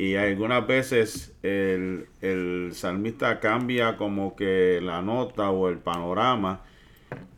y 0.00 0.14
algunas 0.14 0.66
veces 0.66 1.36
el, 1.42 2.70
salmista 2.72 3.38
cambia 3.38 3.98
como 3.98 4.34
que 4.34 4.80
la 4.82 5.02
nota 5.02 5.50
o 5.50 5.68
el 5.68 5.76
panorama 5.76 6.62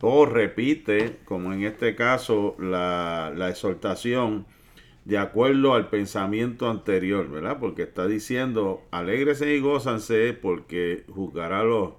o 0.01 0.25
repite, 0.25 1.19
como 1.25 1.53
en 1.53 1.63
este 1.63 1.95
caso, 1.95 2.55
la, 2.59 3.33
exhortación 3.49 4.45
de 5.05 5.17
acuerdo 5.17 5.73
al 5.73 5.89
pensamiento 5.89 6.69
anterior, 6.69 7.29
¿verdad? 7.29 7.57
Porque 7.59 7.83
está 7.83 8.05
diciendo, 8.05 8.81
alégrese 8.91 9.55
y 9.55 9.59
gózanse 9.59 10.33
porque 10.33 11.05
juzgará 11.09 11.63
los, 11.63 11.93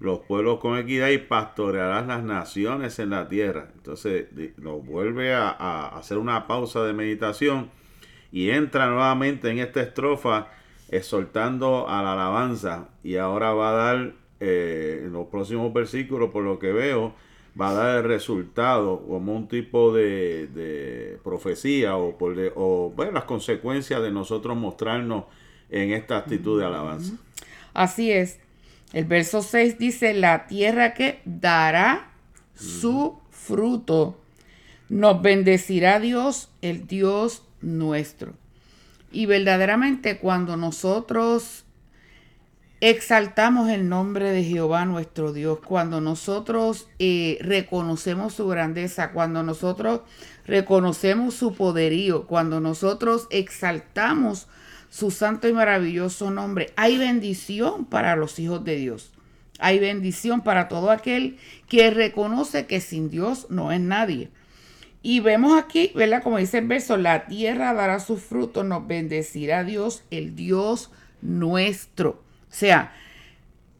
los 0.00 0.20
pueblos 0.20 0.60
con 0.60 0.78
equidad 0.78 1.08
y 1.08 1.18
pastorearás 1.18 2.06
las 2.06 2.22
naciones 2.22 2.98
en 2.98 3.10
la 3.10 3.28
tierra. 3.28 3.70
Entonces, 3.74 4.28
nos 4.58 4.84
vuelve 4.84 5.34
a 5.34 5.88
hacer 5.88 6.18
una 6.18 6.46
pausa 6.46 6.84
de 6.84 6.92
meditación 6.92 7.70
y 8.32 8.50
entra 8.50 8.86
nuevamente 8.86 9.50
en 9.50 9.58
esta 9.58 9.82
estrofa 9.82 10.48
exhortando 10.88 11.88
a 11.88 12.02
la 12.02 12.12
alabanza 12.12 12.88
y 13.02 13.16
ahora 13.16 13.52
va 13.52 13.70
a 13.70 13.72
dar 13.72 14.12
eh, 14.44 15.02
en 15.04 15.12
los 15.12 15.28
próximos 15.28 15.72
versículos 15.72 16.30
por 16.30 16.42
lo 16.42 16.58
que 16.58 16.72
veo 16.72 17.14
va 17.60 17.70
a 17.70 17.74
dar 17.74 17.98
el 17.98 18.04
resultado 18.04 19.00
como 19.06 19.36
un 19.36 19.46
tipo 19.46 19.94
de, 19.94 21.16
profecía 21.22 21.96
o, 21.96 22.18
por 22.18 22.34
o 22.56 22.92
bueno, 22.96 23.12
las 23.12 23.22
consecuencias 23.22 24.02
de 24.02 24.10
nosotros 24.10 24.56
mostrarnos 24.56 25.26
en 25.70 25.92
esta 25.92 26.16
actitud 26.16 26.58
de 26.58 26.66
alabanza. 26.66 27.14
Así 27.72 28.10
es. 28.10 28.40
El 28.92 29.04
verso 29.04 29.42
6 29.42 29.78
dice, 29.78 30.12
la 30.12 30.48
tierra 30.48 30.92
que 30.92 31.20
dará 31.24 32.10
su 32.56 33.20
fruto. 33.30 34.18
Nos 34.88 35.22
bendecirá 35.22 36.00
Dios, 36.00 36.50
el 36.62 36.88
Dios 36.88 37.44
nuestro. 37.60 38.34
Y 39.12 39.26
verdaderamente 39.26 40.18
cuando 40.18 40.56
nosotros 40.56 41.64
exaltamos 42.82 43.70
el 43.70 43.88
nombre 43.88 44.32
de 44.32 44.42
Jehová 44.42 44.84
nuestro 44.86 45.32
Dios, 45.32 45.60
cuando 45.64 46.00
nosotros 46.00 46.88
eh, 46.98 47.38
reconocemos 47.40 48.34
su 48.34 48.48
grandeza, 48.48 49.12
cuando 49.12 49.44
nosotros 49.44 50.00
reconocemos 50.46 51.34
su 51.34 51.54
poderío, 51.54 52.26
cuando 52.26 52.58
nosotros 52.58 53.28
exaltamos 53.30 54.48
su 54.90 55.12
santo 55.12 55.46
y 55.46 55.52
maravilloso 55.52 56.32
nombre, 56.32 56.72
hay 56.74 56.98
bendición 56.98 57.84
para 57.84 58.16
los 58.16 58.40
hijos 58.40 58.64
de 58.64 58.74
Dios. 58.74 59.12
Hay 59.60 59.78
bendición 59.78 60.40
para 60.40 60.66
todo 60.66 60.90
aquel 60.90 61.38
que 61.68 61.88
reconoce 61.92 62.66
que 62.66 62.80
sin 62.80 63.10
Dios 63.10 63.46
no 63.48 63.70
es 63.70 63.80
nadie. 63.80 64.28
Y 65.04 65.20
vemos 65.20 65.56
aquí, 65.56 65.92
¿verdad? 65.94 66.24
Como 66.24 66.38
dice 66.38 66.58
el 66.58 66.66
verso, 66.66 66.96
la 66.96 67.26
tierra 67.26 67.74
dará 67.74 68.00
su 68.00 68.16
fruto, 68.16 68.64
nos 68.64 68.88
bendecirá 68.88 69.62
Dios, 69.62 70.02
el 70.10 70.34
Dios 70.34 70.90
nuestro. 71.20 72.31
O 72.52 72.54
sea, 72.54 72.92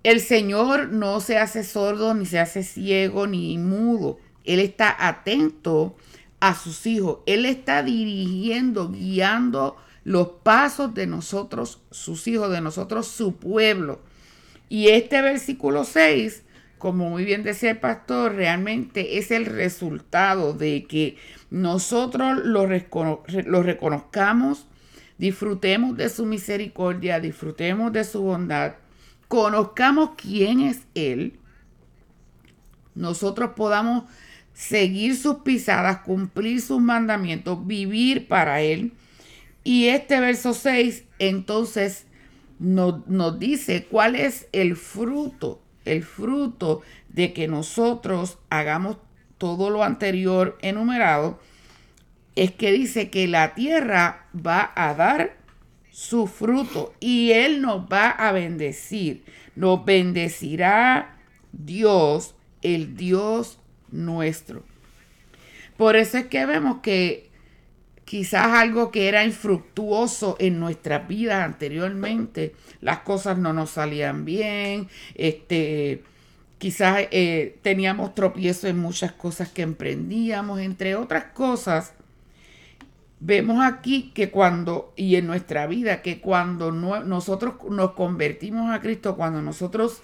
el 0.02 0.20
Señor 0.20 0.88
no 0.88 1.20
se 1.20 1.38
hace 1.38 1.62
sordo, 1.62 2.14
ni 2.14 2.26
se 2.26 2.40
hace 2.40 2.64
ciego, 2.64 3.28
ni 3.28 3.56
mudo. 3.58 4.18
Él 4.44 4.58
está 4.58 4.94
atento 4.98 5.94
a 6.40 6.56
sus 6.56 6.84
hijos. 6.86 7.20
Él 7.26 7.46
está 7.46 7.84
dirigiendo, 7.84 8.90
guiando 8.90 9.76
los 10.02 10.28
pasos 10.42 10.94
de 10.94 11.06
nosotros, 11.06 11.80
sus 11.92 12.26
hijos, 12.26 12.50
de 12.50 12.60
nosotros, 12.60 13.06
su 13.06 13.36
pueblo. 13.36 14.00
Y 14.68 14.88
este 14.88 15.22
versículo 15.22 15.84
6 15.84 16.42
como 16.82 17.08
muy 17.08 17.24
bien 17.24 17.44
decía 17.44 17.70
el 17.70 17.78
pastor, 17.78 18.34
realmente 18.34 19.18
es 19.18 19.30
el 19.30 19.46
resultado 19.46 20.52
de 20.52 20.84
que 20.88 21.16
nosotros 21.48 22.40
lo, 22.42 22.66
reconozcamos, 22.66 24.66
disfrutemos 25.22 25.96
de 25.96 26.08
su 26.08 26.26
misericordia, 26.26 27.20
disfrutemos 27.20 27.92
de 27.92 28.02
su 28.02 28.22
bondad, 28.22 28.74
conozcamos 29.28 30.10
quién 30.16 30.62
es 30.62 30.80
Él, 30.96 31.38
nosotros 32.96 33.52
podamos 33.54 34.04
seguir 34.52 35.16
sus 35.16 35.36
pisadas, 35.36 35.98
cumplir 35.98 36.60
sus 36.60 36.80
mandamientos, 36.80 37.64
vivir 37.64 38.26
para 38.26 38.62
Él. 38.62 38.94
Y 39.62 39.86
este 39.86 40.18
verso 40.18 40.54
6 40.54 41.04
entonces 41.20 42.06
nos, 42.58 43.06
nos 43.06 43.38
dice 43.38 43.86
cuál 43.88 44.16
es 44.16 44.48
el 44.50 44.74
fruto 44.74 45.62
el 45.84 46.02
fruto 46.02 46.82
de 47.08 47.32
que 47.32 47.48
nosotros 47.48 48.38
hagamos 48.50 48.98
todo 49.38 49.70
lo 49.70 49.82
anterior 49.82 50.58
enumerado, 50.62 51.40
es 52.36 52.50
que 52.52 52.72
dice 52.72 53.10
que 53.10 53.26
la 53.28 53.54
tierra 53.54 54.26
va 54.34 54.72
a 54.74 54.94
dar 54.94 55.36
su 55.90 56.26
fruto 56.26 56.94
y 57.00 57.32
Él 57.32 57.60
nos 57.60 57.86
va 57.86 58.10
a 58.10 58.32
bendecir. 58.32 59.24
Nos 59.54 59.84
bendecirá 59.84 61.18
Dios, 61.52 62.34
el 62.62 62.96
Dios 62.96 63.58
nuestro. 63.90 64.64
Por 65.76 65.96
eso 65.96 66.18
es 66.18 66.26
que 66.26 66.46
vemos 66.46 66.78
que 66.82 67.30
quizás 68.04 68.46
algo 68.48 68.90
que 68.90 69.08
era 69.08 69.24
infructuoso 69.24 70.36
en 70.38 70.58
nuestras 70.58 71.06
vidas 71.08 71.44
anteriormente, 71.44 72.54
las 72.80 73.00
cosas 73.00 73.38
no 73.38 73.52
nos 73.52 73.70
salían 73.70 74.24
bien, 74.24 74.88
este, 75.14 76.02
quizás 76.58 77.08
eh, 77.10 77.58
teníamos 77.62 78.14
tropiezo 78.14 78.68
en 78.68 78.78
muchas 78.78 79.12
cosas 79.12 79.48
que 79.48 79.62
emprendíamos, 79.62 80.60
entre 80.60 80.94
otras 80.94 81.24
cosas. 81.32 81.94
Vemos 83.24 83.64
aquí 83.64 84.10
que 84.12 84.32
cuando, 84.32 84.92
y 84.96 85.14
en 85.14 85.28
nuestra 85.28 85.68
vida, 85.68 86.02
que 86.02 86.20
cuando 86.20 86.72
nosotros 86.72 87.54
nos 87.70 87.92
convertimos 87.92 88.74
a 88.74 88.80
Cristo, 88.80 89.14
cuando 89.14 89.40
nosotros 89.40 90.02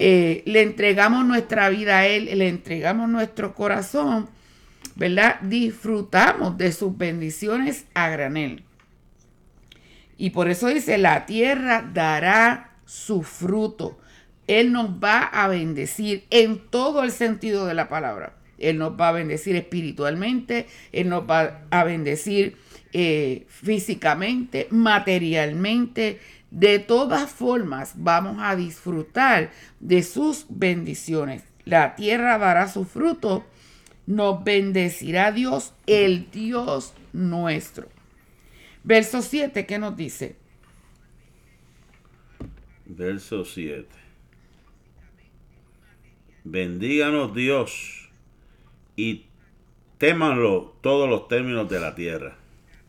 eh, 0.00 0.42
le 0.46 0.62
entregamos 0.62 1.24
nuestra 1.24 1.68
vida 1.68 1.98
a 1.98 2.06
Él, 2.08 2.24
le 2.24 2.48
entregamos 2.48 3.08
nuestro 3.08 3.54
corazón, 3.54 4.28
¿verdad? 4.96 5.40
Disfrutamos 5.42 6.58
de 6.58 6.72
sus 6.72 6.98
bendiciones 6.98 7.84
a 7.94 8.08
granel. 8.08 8.64
Y 10.18 10.30
por 10.30 10.50
eso 10.50 10.66
dice, 10.66 10.98
la 10.98 11.26
tierra 11.26 11.88
dará 11.94 12.72
su 12.84 13.22
fruto. 13.22 13.96
Él 14.48 14.72
nos 14.72 14.90
va 14.90 15.22
a 15.22 15.46
bendecir 15.46 16.26
en 16.30 16.58
todo 16.68 17.04
el 17.04 17.12
sentido 17.12 17.66
de 17.66 17.74
la 17.74 17.88
palabra. 17.88 18.39
Él 18.60 18.78
nos 18.78 18.92
va 18.92 19.08
a 19.08 19.12
bendecir 19.12 19.56
espiritualmente, 19.56 20.66
Él 20.92 21.08
nos 21.08 21.28
va 21.28 21.62
a 21.70 21.84
bendecir 21.84 22.56
eh, 22.92 23.46
físicamente, 23.48 24.68
materialmente. 24.70 26.20
De 26.50 26.78
todas 26.80 27.30
formas, 27.30 27.94
vamos 27.96 28.38
a 28.40 28.56
disfrutar 28.56 29.50
de 29.78 30.02
sus 30.02 30.46
bendiciones. 30.48 31.42
La 31.64 31.94
tierra 31.94 32.38
dará 32.38 32.68
su 32.68 32.84
fruto 32.84 33.44
nos 34.10 34.42
bendecirá 34.42 35.30
Dios, 35.30 35.72
el 35.86 36.30
Dios 36.32 36.94
nuestro. 37.12 37.88
Verso 38.82 39.22
7, 39.22 39.66
¿qué 39.66 39.78
nos 39.78 39.96
dice? 39.96 40.36
Verso 42.86 43.44
7. 43.44 43.86
Bendíganos 46.42 47.34
Dios 47.34 48.09
y 49.00 49.24
témanlo 49.96 50.74
todos 50.82 51.08
los 51.08 51.26
términos 51.26 51.70
de 51.70 51.80
la 51.80 51.94
tierra. 51.94 52.36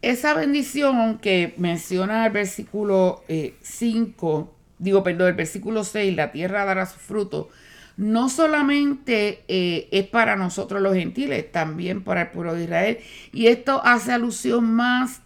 Esa 0.02 0.34
bendición 0.34 1.20
que 1.20 1.54
menciona 1.58 2.26
el 2.26 2.34
versículo 2.34 3.24
5, 3.62 4.52
eh, 4.52 4.74
digo, 4.80 5.04
perdón, 5.04 5.30
el 5.30 5.36
versículo 5.36 5.86
6, 5.86 6.16
la 6.16 6.34
tierra 6.34 6.66
dará 6.66 6.86
su 6.86 7.00
fruto, 7.00 7.50
no 7.96 8.28
solamente 8.28 9.44
eh, 9.48 9.88
es 9.92 10.06
para 10.08 10.36
nosotros 10.36 10.82
los 10.82 10.96
gentiles, 10.96 11.50
también 11.50 12.04
para 12.04 12.24
el 12.24 12.28
pueblo 12.30 12.56
de 12.56 12.64
Israel. 12.64 12.98
Y 13.32 13.48
esto 13.48 13.82
hace 13.86 14.12
alusión 14.12 14.74
más 14.74 15.22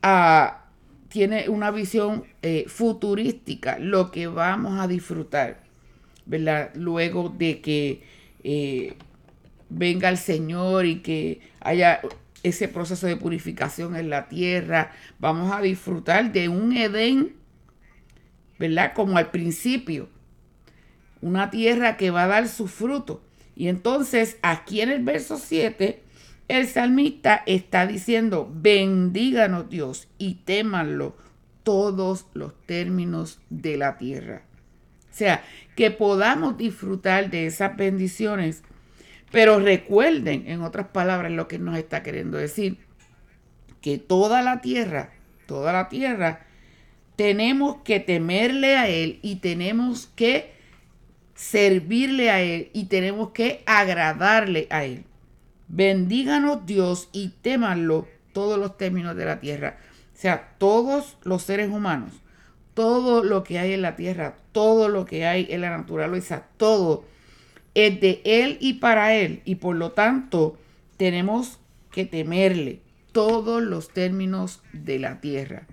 a, 0.00 0.64
tiene 1.08 1.50
una 1.50 1.70
visión 1.70 2.24
eh, 2.40 2.64
futurística, 2.68 3.78
lo 3.78 4.10
que 4.10 4.26
vamos 4.26 4.80
a 4.80 4.86
disfrutar, 4.86 5.64
¿verdad? 6.24 6.70
Luego 6.74 7.28
de 7.28 7.60
que 7.60 8.02
venga 9.76 10.08
el 10.08 10.18
Señor 10.18 10.86
y 10.86 11.00
que 11.00 11.40
haya 11.60 12.00
ese 12.42 12.68
proceso 12.68 13.06
de 13.06 13.16
purificación 13.16 13.96
en 13.96 14.10
la 14.10 14.28
tierra, 14.28 14.92
vamos 15.18 15.52
a 15.52 15.60
disfrutar 15.60 16.32
de 16.32 16.48
un 16.48 16.76
Edén, 16.76 17.34
¿verdad? 18.58 18.92
Como 18.94 19.16
al 19.16 19.30
principio 19.30 20.08
una 21.22 21.50
tierra 21.50 21.96
que 21.96 22.10
va 22.10 22.24
a 22.24 22.28
dar 22.28 22.48
su 22.48 22.68
fruto. 22.68 23.22
Y 23.56 23.68
entonces 23.68 24.36
aquí 24.42 24.82
en 24.82 24.90
el 24.90 25.02
verso 25.02 25.38
7, 25.38 26.02
el 26.48 26.68
salmista 26.68 27.42
está 27.46 27.86
diciendo, 27.86 28.50
bendíganos 28.54 29.70
Dios 29.70 30.08
y 30.18 30.34
témanlo 30.44 31.16
todos 31.62 32.26
los 32.34 32.52
términos 32.66 33.40
de 33.48 33.78
la 33.78 33.96
tierra. 33.96 34.42
O 35.10 35.16
sea, 35.16 35.42
que 35.76 35.90
podamos 35.90 36.58
disfrutar 36.58 37.30
de 37.30 37.46
esas 37.46 37.74
bendiciones, 37.76 38.62
pero 39.34 39.58
recuerden, 39.58 40.44
en 40.46 40.62
otras 40.62 40.86
palabras, 40.86 41.32
lo 41.32 41.48
que 41.48 41.58
nos 41.58 41.76
está 41.76 42.04
queriendo 42.04 42.38
decir, 42.38 42.78
que 43.80 43.98
toda 43.98 44.42
la 44.42 44.60
tierra, 44.60 45.10
toda 45.48 45.72
la 45.72 45.88
tierra, 45.88 46.46
tenemos 47.16 47.78
que 47.82 47.98
temerle 47.98 48.76
a 48.76 48.88
Él 48.88 49.18
y 49.22 49.36
tenemos 49.36 50.06
que 50.14 50.52
servirle 51.34 52.30
a 52.30 52.42
Él 52.42 52.70
y 52.74 52.84
tenemos 52.84 53.30
que 53.30 53.64
agradarle 53.66 54.68
a 54.70 54.84
Él. 54.84 55.04
Bendíganos 55.66 56.64
Dios 56.64 57.08
y 57.10 57.30
témanlo 57.42 58.06
todos 58.32 58.56
los 58.56 58.78
términos 58.78 59.16
de 59.16 59.24
la 59.24 59.40
tierra. 59.40 59.78
O 60.14 60.16
sea, 60.16 60.54
todos 60.58 61.18
los 61.24 61.42
seres 61.42 61.70
humanos, 61.70 62.12
todo 62.72 63.24
lo 63.24 63.42
que 63.42 63.58
hay 63.58 63.72
en 63.72 63.82
la 63.82 63.96
tierra, 63.96 64.36
todo 64.52 64.88
lo 64.88 65.04
que 65.04 65.26
hay 65.26 65.48
en 65.50 65.60
la 65.60 65.76
naturaleza, 65.76 66.44
todo 66.56 67.12
es 67.74 68.00
de 68.00 68.20
Él 68.24 68.58
y 68.60 68.74
para 68.74 69.14
Él. 69.14 69.42
Y 69.44 69.56
por 69.56 69.76
lo 69.76 69.92
tanto, 69.92 70.58
tenemos 70.96 71.58
que 71.90 72.04
temerle 72.04 72.80
todos 73.12 73.62
los 73.62 73.88
términos 73.88 74.62
de 74.72 74.98
la 74.98 75.20
tierra. 75.20 75.66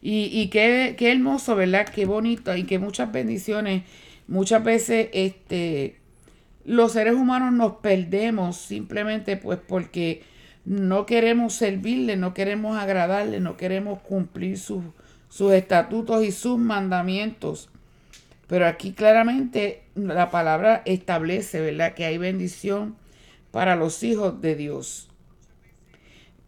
Y, 0.00 0.26
y 0.32 0.48
qué, 0.48 0.94
qué 0.98 1.12
hermoso, 1.12 1.56
¿verdad? 1.56 1.88
Qué 1.88 2.04
bonito 2.04 2.54
y 2.56 2.64
qué 2.64 2.78
muchas 2.78 3.10
bendiciones 3.10 3.84
Muchas 4.26 4.64
veces 4.64 5.08
este, 5.12 5.98
los 6.64 6.92
seres 6.92 7.14
humanos 7.14 7.52
nos 7.52 7.76
perdemos 7.76 8.56
simplemente 8.56 9.36
pues 9.36 9.58
porque 9.66 10.22
no 10.64 11.04
queremos 11.04 11.54
servirle, 11.54 12.16
no 12.16 12.32
queremos 12.32 12.78
agradarle, 12.78 13.40
no 13.40 13.58
queremos 13.58 14.00
cumplir 14.00 14.58
sus, 14.58 14.82
sus 15.28 15.52
estatutos 15.52 16.24
y 16.24 16.32
sus 16.32 16.58
mandamientos. 16.58 17.68
Pero 18.46 18.66
aquí 18.66 18.92
claramente 18.92 19.82
la 19.94 20.30
palabra 20.30 20.82
establece, 20.84 21.60
¿verdad?, 21.60 21.94
que 21.94 22.04
hay 22.04 22.18
bendición 22.18 22.96
para 23.50 23.76
los 23.76 24.02
hijos 24.02 24.40
de 24.40 24.54
Dios. 24.56 25.08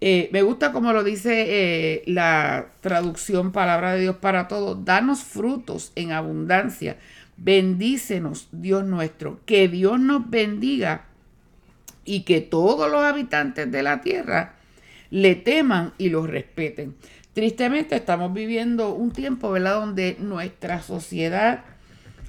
Eh, 0.00 0.28
me 0.30 0.42
gusta 0.42 0.72
como 0.72 0.92
lo 0.92 1.02
dice 1.02 1.46
eh, 1.48 2.02
la 2.06 2.66
traducción 2.80 3.50
Palabra 3.50 3.94
de 3.94 4.02
Dios 4.02 4.16
para 4.16 4.46
todos. 4.46 4.85
Danos 4.85 5.24
frutos 5.24 5.92
en 5.94 6.12
abundancia 6.12 6.98
Bendícenos, 7.37 8.48
Dios 8.50 8.85
nuestro, 8.87 9.40
que 9.44 9.68
Dios 9.68 10.00
nos 10.00 10.30
bendiga 10.30 11.04
y 12.04 12.22
que 12.22 12.40
todos 12.40 12.90
los 12.90 13.02
habitantes 13.02 13.70
de 13.70 13.82
la 13.82 14.00
tierra 14.00 14.54
le 15.11 15.35
teman 15.35 15.92
y 15.98 16.09
los 16.09 16.28
respeten. 16.28 16.96
Tristemente 17.35 17.94
estamos 17.94 18.32
viviendo 18.32 18.94
un 18.94 19.11
tiempo, 19.11 19.50
¿verdad?, 19.50 19.74
donde 19.74 20.16
nuestra 20.18 20.80
sociedad, 20.80 21.64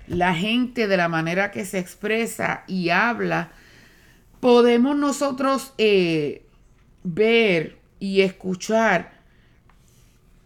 la 0.08 0.34
gente 0.34 0.88
de 0.88 0.98
la 0.98 1.10
manera 1.10 1.52
que 1.52 1.65
se 1.65 1.80
expresa 1.80 2.63
y 2.67 2.89
habla, 2.89 3.52
podemos 4.39 4.96
nosotros 4.96 5.74
eh, 5.78 6.43
ver 7.04 7.78
y 8.00 8.22
escuchar 8.22 9.13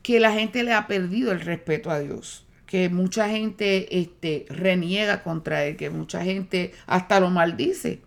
que 0.04 0.20
la 0.20 0.32
gente 0.32 0.64
le 0.64 0.74
ha 0.74 0.88
perdido 0.88 1.32
el 1.32 1.42
respeto 1.42 1.92
a 1.92 2.00
Dios 2.00 2.46
que 2.72 2.88
mucha 2.88 3.28
gente 3.28 4.00
este, 4.00 4.46
reniega 4.48 5.24
contra 5.24 5.66
él, 5.66 5.76
que 5.76 5.90
mucha 5.90 6.24
gente 6.24 6.72
hasta 6.88 7.20
lo 7.20 7.30
maldice. 7.30 8.00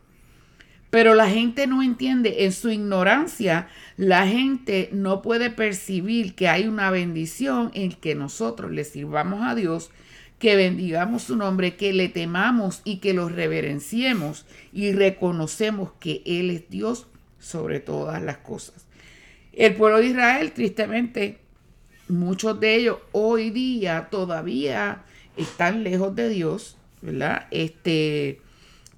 Pero 0.89 1.15
la 1.15 1.29
gente 1.29 1.67
no 1.67 1.83
entiende, 1.83 2.47
en 2.47 2.53
su 2.53 2.71
ignorancia, 2.71 3.69
la 3.99 4.27
gente 4.27 4.89
no 4.91 5.21
puede 5.21 5.51
percibir 5.51 6.35
que 6.35 6.49
hay 6.49 6.67
una 6.67 6.91
bendición 6.91 7.73
en 7.75 7.93
que 7.93 8.15
nosotros 8.15 8.71
le 8.71 8.85
sirvamos 8.85 9.43
a 9.43 9.55
Dios, 9.55 9.91
que 10.45 10.57
bendigamos 10.57 11.23
su 11.23 11.37
nombre, 11.37 11.75
que 11.75 11.95
le 11.95 12.11
temamos 12.11 12.83
y 12.85 12.99
que 12.99 13.15
lo 13.15 13.31
reverenciemos 13.31 14.45
y 14.75 14.93
reconocemos 14.93 15.93
que 15.99 16.21
Él 16.27 16.51
es 16.51 16.69
Dios 16.69 17.07
sobre 17.39 17.81
todas 17.81 18.21
las 18.23 18.37
cosas. 18.37 18.85
El 19.55 19.75
pueblo 19.75 20.01
de 20.01 20.09
Israel, 20.09 20.53
tristemente, 20.53 21.39
muchos 22.09 22.61
de 22.61 22.75
ellos 22.75 22.99
hoy 23.13 23.49
día 23.53 24.09
todavía 24.11 25.05
están 25.39 25.83
lejos 25.83 26.15
de 26.15 26.29
Dios, 26.29 26.77
¿verdad? 27.01 27.47
Este, 27.51 28.43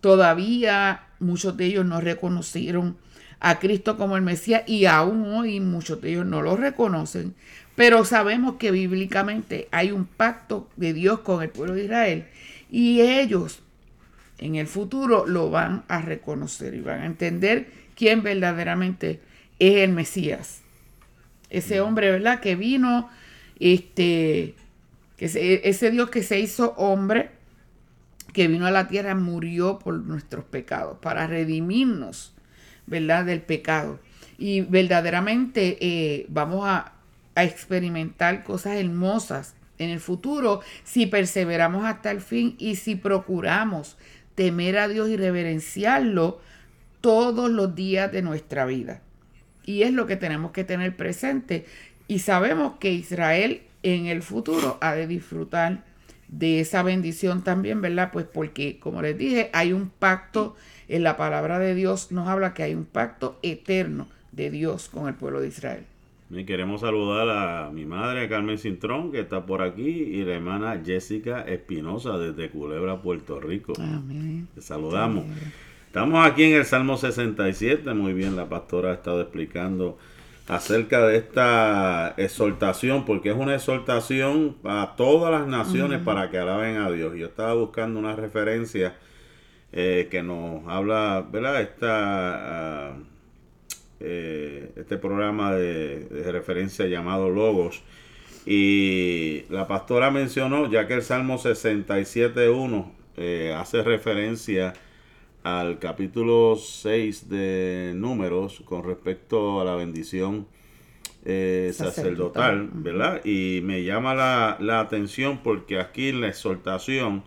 todavía 0.01 1.05
muchos 1.21 1.57
de 1.57 1.67
ellos 1.67 1.87
no 1.87 2.01
reconocieron 2.01 2.97
a 3.39 3.61
Cristo 3.61 3.97
como 3.97 4.17
el 4.17 4.23
Mesías 4.23 4.65
y 4.67 4.87
aún 4.87 5.25
hoy 5.33 5.61
muchos 5.61 6.01
de 6.01 6.11
ellos 6.11 6.27
no 6.27 6.43
lo 6.43 6.57
reconocen, 6.57 7.37
pero 7.77 8.05
sabemos 8.05 8.57
que 8.57 8.71
bíblicamente 8.71 9.69
hay 9.71 9.93
un 9.93 10.07
pacto 10.07 10.69
de 10.77 10.95
Dios 10.95 11.21
con 11.21 11.43
el 11.43 11.51
pueblo 11.51 11.75
de 11.75 11.85
Israel 11.85 12.27
y 12.71 13.03
ellos 13.03 13.61
en 14.39 14.57
el 14.57 14.67
futuro 14.67 15.27
lo 15.27 15.51
van 15.51 15.85
a 15.89 16.01
reconocer 16.01 16.75
y 16.75 16.81
van 16.81 17.03
a 17.03 17.07
entender 17.07 17.71
quién 17.95 18.23
verdaderamente 18.23 19.21
es 19.59 19.77
el 19.77 19.93
Mesías. 19.93 20.63
Ese 21.49 21.81
hombre, 21.81 22.11
¿verdad? 22.11 22.41
Que 22.41 22.57
vino, 22.57 23.09
este, 23.61 24.55
ese 25.19 25.91
Dios 25.91 26.11
que 26.11 26.23
se 26.23 26.41
hizo 26.41 26.75
hombre, 26.77 27.31
que 28.33 28.49
vino 28.49 28.67
a 28.67 28.71
la 28.71 28.89
tierra, 28.89 29.15
murió 29.15 29.79
por 29.79 29.95
nuestros 29.95 30.45
pecados, 30.45 30.99
para 30.99 31.27
redimirnos, 31.27 32.35
¿verdad? 32.87 33.25
Del 33.25 33.43
pecado. 33.43 34.01
y 34.39 34.61
verdaderamente 34.61 35.79
eh, 35.81 36.27
vamos 36.29 36.67
a, 36.67 36.96
a 37.37 37.45
experimentar 37.45 38.43
cosas 38.43 38.77
hermosas 38.77 39.55
en 39.79 39.91
el 39.91 40.01
futuro 40.01 40.61
si 40.83 41.07
perseveramos 41.07 41.85
hasta 41.85 42.11
el 42.11 42.21
fin 42.21 42.57
y 42.59 42.77
si 42.77 42.97
procuramos 42.97 43.97
temer 44.35 44.79
a 44.79 44.89
Dios 44.89 45.09
y 45.09 45.17
reverenciarlo 45.17 46.41
todos 47.01 47.51
los 47.51 47.75
días 47.77 48.11
de 48.11 48.23
nuestra 48.23 48.67
vida. 48.67 49.03
Y 49.65 49.83
es 49.83 49.93
lo 49.93 50.07
que 50.07 50.17
tenemos 50.17 50.53
que 50.53 50.65
tener 50.65 50.97
presente. 50.97 51.67
Y 52.09 52.21
sabemos 52.21 52.75
que 52.81 52.93
Israel 52.93 53.63
en 53.83 54.07
el 54.07 54.23
futuro 54.23 54.79
ha 54.81 54.95
de 54.95 55.07
disfrutar 55.07 55.85
de 56.29 56.61
esa 56.61 56.83
bendición 56.83 57.45
también, 57.45 57.81
¿verdad? 57.81 58.11
Pues 58.13 58.27
porque, 58.27 58.79
como 58.81 59.03
les 59.03 59.17
dije, 59.17 59.51
hay 59.53 59.73
un 59.73 59.91
pacto, 59.91 60.57
en 60.89 61.03
la 61.03 61.17
palabra 61.17 61.59
de 61.59 61.75
Dios 61.75 62.13
nos 62.13 62.29
habla 62.29 62.55
que 62.55 62.63
hay 62.63 62.75
un 62.75 62.85
pacto 62.85 63.39
eterno 63.43 64.09
de 64.33 64.51
Dios 64.51 64.89
con 64.89 65.09
el 65.09 65.15
pueblo 65.15 65.41
de 65.41 65.49
Israel. 65.49 65.85
Y 66.29 66.45
queremos 66.45 66.81
saludar 66.81 67.29
a 67.29 67.71
mi 67.71 67.85
madre 67.85 68.29
Carmen 68.29 68.59
Cintrón, 68.59 69.13
que 69.13 69.21
está 69.21 69.47
por 69.47 69.63
aquí, 69.63 69.89
y 69.89 70.25
la 70.25 70.35
hermana 70.35 70.83
Jessica 70.85 71.43
Espinosa 71.43 72.19
desde 72.19 72.51
Culebra, 72.51 73.01
Puerto 73.01 73.39
Rico. 73.39 73.75
Amén. 73.79 74.49
Te 74.55 74.61
saludamos. 74.61 75.25
Estamos 75.87 76.27
aquí 76.27 76.45
en 76.45 76.55
el 76.55 76.65
Salmo 76.65 76.97
67, 76.97 77.95
muy 77.95 78.13
bien, 78.13 78.35
la 78.35 78.49
pastora 78.49 78.91
ha 78.91 78.95
estado 78.95 79.21
explicando 79.21 79.99
acerca 80.49 81.07
de 81.07 81.17
esta 81.17 82.15
exhortación, 82.17 83.05
porque 83.05 83.31
es 83.31 83.37
una 83.37 83.55
exhortación 83.55 84.57
a 84.65 84.95
todas 84.97 85.31
las 85.31 85.47
naciones 85.47 86.01
para 86.03 86.31
que 86.31 86.39
alaben 86.39 86.77
a 86.77 86.91
Dios. 86.91 87.15
Yo 87.17 87.27
estaba 87.27 87.55
buscando 87.55 88.01
una 88.01 88.17
referencia 88.17 88.97
eh, 89.73 90.09
que 90.11 90.23
nos 90.23 90.67
habla, 90.67 91.25
¿verdad? 91.31 91.63
Esta... 91.63 92.91
Ah, 92.91 92.97
eh, 94.01 94.73
este 94.77 94.99
programa 94.99 95.55
de, 95.55 96.07
referencia 96.31 96.87
llamado 96.87 97.31
Logos. 97.31 97.83
Y 98.45 99.43
la 99.49 99.67
pastora 99.67 100.11
mencionó, 100.11 100.71
ya 100.71 100.87
que 100.87 100.95
el 100.95 101.03
Salmo 101.03 101.39
67.1 101.39 102.93
eh, 103.17 103.55
hace 103.57 103.83
referencia 103.83 104.75
al 105.43 105.79
capítulo 105.79 106.57
6 106.57 107.29
de 107.29 107.93
Números 107.97 108.63
con 108.65 108.85
respecto 108.85 109.61
a 109.61 109.65
la 109.65 109.75
bendición 109.75 110.47
eh, 111.25 111.73
sacerdotal, 111.75 112.69
¿verdad? 112.73 113.25
Y 113.25 113.61
me 113.65 113.83
llama 113.83 114.15
la, 114.15 114.59
la, 114.61 114.81
atención 114.81 115.41
porque 115.43 115.81
aquí 115.81 116.13
la 116.13 116.29
exhortación, 116.29 117.25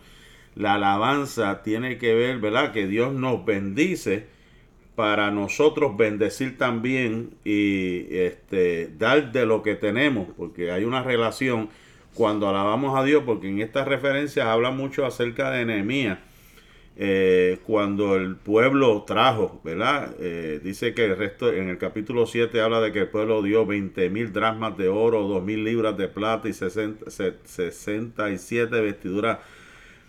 la 0.55 0.75
alabanza 0.75 1.63
tiene 1.63 1.97
que 1.97 2.13
ver, 2.13 2.39
¿verdad? 2.39 2.71
Que 2.71 2.88
Dios 2.88 3.13
nos 3.13 3.43
bendice 3.43 4.27
para 4.99 5.31
nosotros 5.31 5.95
bendecir 5.95 6.57
también 6.57 7.29
y 7.45 8.05
este, 8.17 8.89
dar 8.97 9.31
de 9.31 9.45
lo 9.45 9.63
que 9.63 9.75
tenemos, 9.75 10.27
porque 10.35 10.71
hay 10.73 10.83
una 10.83 11.01
relación 11.01 11.69
cuando 12.13 12.49
alabamos 12.49 12.99
a 12.99 13.05
Dios, 13.05 13.23
porque 13.25 13.47
en 13.47 13.62
estas 13.62 13.88
referencias 13.88 14.45
habla 14.45 14.71
mucho 14.71 15.05
acerca 15.05 15.51
de 15.51 15.63
Nehemías, 15.63 16.19
eh, 16.97 17.59
cuando 17.65 18.17
el 18.17 18.35
pueblo 18.35 19.05
trajo, 19.07 19.62
¿verdad? 19.63 20.13
Eh, 20.19 20.59
dice 20.62 20.93
que 20.93 21.05
el 21.05 21.15
resto, 21.15 21.49
en 21.49 21.69
el 21.69 21.77
capítulo 21.77 22.25
7 22.25 22.59
habla 22.59 22.81
de 22.81 22.91
que 22.91 22.99
el 22.99 23.07
pueblo 23.07 23.41
dio 23.41 23.65
20 23.65 24.09
mil 24.09 24.33
drasmas 24.33 24.75
de 24.75 24.89
oro, 24.89 25.21
2 25.29 25.41
mil 25.41 25.63
libras 25.63 25.95
de 25.95 26.09
plata 26.09 26.49
y 26.49 26.53
60, 26.53 27.09
67 27.09 28.81
vestiduras 28.81 29.38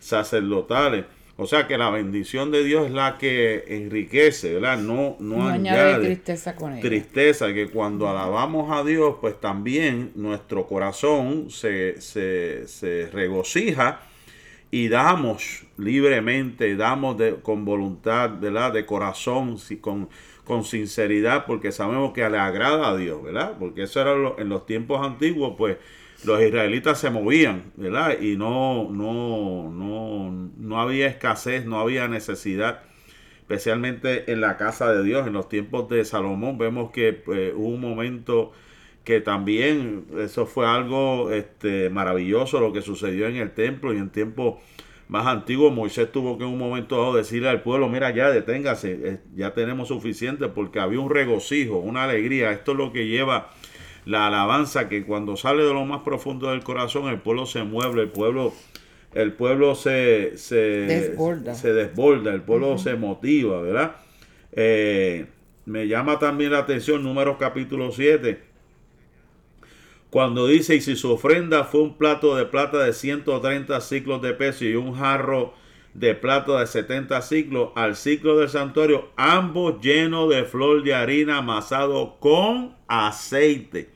sacerdotales. 0.00 1.04
O 1.42 1.46
sea 1.46 1.66
que 1.66 1.78
la 1.78 1.88
bendición 1.88 2.50
de 2.50 2.62
Dios 2.62 2.84
es 2.84 2.92
la 2.92 3.16
que 3.16 3.64
enriquece, 3.68 4.52
¿verdad? 4.52 4.76
No, 4.76 5.16
no, 5.20 5.48
añade, 5.48 6.04
tristeza 6.04 6.54
con 6.54 6.74
ella. 6.74 6.82
Tristeza, 6.82 7.54
que 7.54 7.70
cuando 7.70 8.10
alabamos 8.10 8.70
a 8.70 8.84
Dios, 8.84 9.16
pues 9.22 9.40
también 9.40 10.12
nuestro 10.16 10.66
corazón 10.66 11.48
se, 11.48 11.98
se, 12.02 13.08
regocija 13.10 14.02
y 14.70 14.88
damos 14.88 15.62
libremente, 15.78 16.76
damos 16.76 17.16
de, 17.16 17.36
con 17.36 17.64
voluntad, 17.64 18.32
¿verdad? 18.38 18.74
De 18.74 18.84
corazón, 18.84 19.56
con, 19.80 20.10
con 20.44 20.64
sinceridad, 20.64 21.46
porque 21.46 21.72
sabemos 21.72 22.12
que 22.12 22.28
le 22.28 22.36
agrada 22.36 22.90
a 22.90 22.96
Dios, 22.98 23.22
¿verdad? 23.22 23.54
Porque 23.58 23.84
eso 23.84 24.02
era 24.02 24.12
en 24.36 24.50
los 24.50 24.66
tiempos 24.66 25.00
antiguos, 25.02 25.54
pues 25.56 25.78
los 26.24 26.42
israelitas 26.42 26.98
se 26.98 27.10
movían, 27.10 27.72
¿verdad? 27.76 28.20
Y 28.20 28.36
no, 28.36 28.90
no, 28.90 29.70
no, 29.70 30.50
no 30.56 30.80
había 30.80 31.06
escasez, 31.06 31.64
no 31.64 31.80
había 31.80 32.08
necesidad, 32.08 32.82
especialmente 33.40 34.30
en 34.30 34.40
la 34.40 34.56
casa 34.56 34.92
de 34.92 35.02
Dios. 35.02 35.26
En 35.26 35.32
los 35.32 35.48
tiempos 35.48 35.88
de 35.88 36.04
Salomón 36.04 36.58
vemos 36.58 36.90
que 36.90 37.12
pues, 37.12 37.52
hubo 37.54 37.68
un 37.68 37.80
momento 37.80 38.52
que 39.04 39.20
también 39.20 40.06
eso 40.18 40.46
fue 40.46 40.66
algo 40.66 41.30
este, 41.30 41.88
maravilloso 41.90 42.60
lo 42.60 42.72
que 42.72 42.82
sucedió 42.82 43.26
en 43.26 43.36
el 43.36 43.52
templo 43.52 43.94
y 43.94 43.96
en 43.96 44.10
tiempos 44.10 44.62
más 45.08 45.26
antiguos 45.26 45.72
Moisés 45.72 46.12
tuvo 46.12 46.38
que 46.38 46.44
en 46.44 46.50
un 46.50 46.58
momento 46.58 46.96
dado 46.96 47.16
decirle 47.16 47.48
al 47.48 47.62
pueblo, 47.62 47.88
mira 47.88 48.14
ya 48.14 48.30
deténgase, 48.30 49.00
eh, 49.02 49.18
ya 49.34 49.54
tenemos 49.54 49.88
suficiente 49.88 50.46
porque 50.48 50.78
había 50.78 51.00
un 51.00 51.10
regocijo, 51.10 51.78
una 51.78 52.04
alegría. 52.04 52.52
Esto 52.52 52.72
es 52.72 52.78
lo 52.78 52.92
que 52.92 53.08
lleva 53.08 53.50
la 54.04 54.26
alabanza 54.26 54.88
que 54.88 55.04
cuando 55.04 55.36
sale 55.36 55.62
de 55.62 55.72
lo 55.72 55.84
más 55.84 56.02
profundo 56.02 56.50
del 56.50 56.62
corazón, 56.62 57.08
el 57.08 57.20
pueblo 57.20 57.46
se 57.46 57.62
mueve, 57.62 58.02
el 58.02 58.08
pueblo, 58.08 58.52
el 59.14 59.32
pueblo 59.32 59.74
se, 59.74 60.36
se 60.36 60.56
desborda, 60.56 61.54
se 61.54 61.72
desborda 61.72 62.32
el 62.32 62.42
pueblo 62.42 62.78
se 62.78 62.94
motiva, 62.94 63.60
¿verdad? 63.60 63.96
Eh, 64.52 65.26
me 65.66 65.86
llama 65.86 66.18
también 66.18 66.52
la 66.52 66.58
atención 66.58 67.02
números 67.02 67.36
capítulo 67.38 67.92
7, 67.92 68.40
cuando 70.10 70.48
dice, 70.48 70.74
y 70.74 70.80
si 70.80 70.96
su 70.96 71.12
ofrenda 71.12 71.64
fue 71.64 71.82
un 71.82 71.96
plato 71.96 72.34
de 72.34 72.44
plata 72.44 72.78
de 72.78 72.92
130 72.92 73.80
ciclos 73.80 74.20
de 74.20 74.34
peso 74.34 74.64
y 74.64 74.74
un 74.74 74.94
jarro 74.94 75.54
de 75.94 76.14
plata 76.14 76.60
de 76.60 76.66
70 76.66 77.20
ciclos 77.22 77.70
al 77.74 77.96
ciclo 77.96 78.38
del 78.38 78.48
santuario, 78.48 79.10
ambos 79.16 79.80
llenos 79.80 80.28
de 80.30 80.44
flor 80.44 80.82
de 80.82 80.94
harina 80.94 81.38
amasado 81.38 82.16
con 82.20 82.74
aceite 82.86 83.88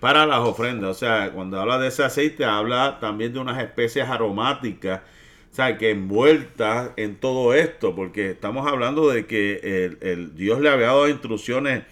para 0.00 0.26
las 0.26 0.40
ofrendas. 0.40 0.90
O 0.90 0.94
sea, 0.94 1.30
cuando 1.32 1.60
habla 1.60 1.78
de 1.78 1.88
ese 1.88 2.02
aceite, 2.02 2.44
habla 2.44 2.98
también 3.00 3.32
de 3.32 3.38
unas 3.38 3.62
especies 3.62 4.08
aromáticas, 4.08 5.00
o 5.52 5.54
sea, 5.54 5.76
que 5.76 5.90
envueltas 5.90 6.90
en 6.96 7.16
todo 7.16 7.52
esto, 7.54 7.94
porque 7.94 8.30
estamos 8.30 8.66
hablando 8.66 9.08
de 9.10 9.26
que 9.26 9.96
el, 10.00 10.34
Dios 10.34 10.60
le 10.60 10.70
había 10.70 10.86
dado 10.86 11.08
instrucciones 11.08 11.84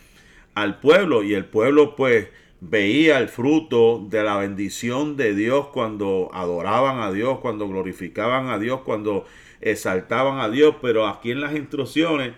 al 0.54 0.80
pueblo 0.80 1.22
y 1.22 1.34
el 1.34 1.44
pueblo 1.44 1.94
pues 1.94 2.28
veía 2.60 3.18
el 3.18 3.28
fruto 3.28 4.04
de 4.08 4.22
la 4.22 4.36
bendición 4.36 5.16
de 5.16 5.34
Dios 5.34 5.68
cuando 5.68 6.30
adoraban 6.32 7.00
a 7.00 7.10
Dios, 7.10 7.38
cuando 7.40 7.66
glorificaban 7.66 8.48
a 8.48 8.58
Dios, 8.58 8.80
cuando 8.82 9.24
exaltaban 9.60 10.40
a 10.40 10.48
Dios, 10.48 10.76
pero 10.80 11.06
aquí 11.06 11.30
en 11.30 11.40
las 11.40 11.54
instrucciones, 11.54 12.32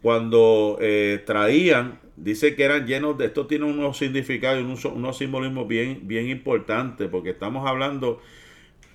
cuando 0.00 0.78
eh, 0.80 1.22
traían, 1.24 2.00
dice 2.16 2.56
que 2.56 2.64
eran 2.64 2.86
llenos 2.86 3.16
de, 3.18 3.26
esto 3.26 3.46
tiene 3.46 3.64
unos 3.64 3.96
significados 3.96 4.60
y 4.60 4.64
unos, 4.64 4.84
unos 4.84 5.16
simbolismos 5.16 5.68
bien, 5.68 6.00
bien 6.02 6.28
importantes, 6.28 7.08
porque 7.08 7.30
estamos 7.30 7.68
hablando, 7.68 8.20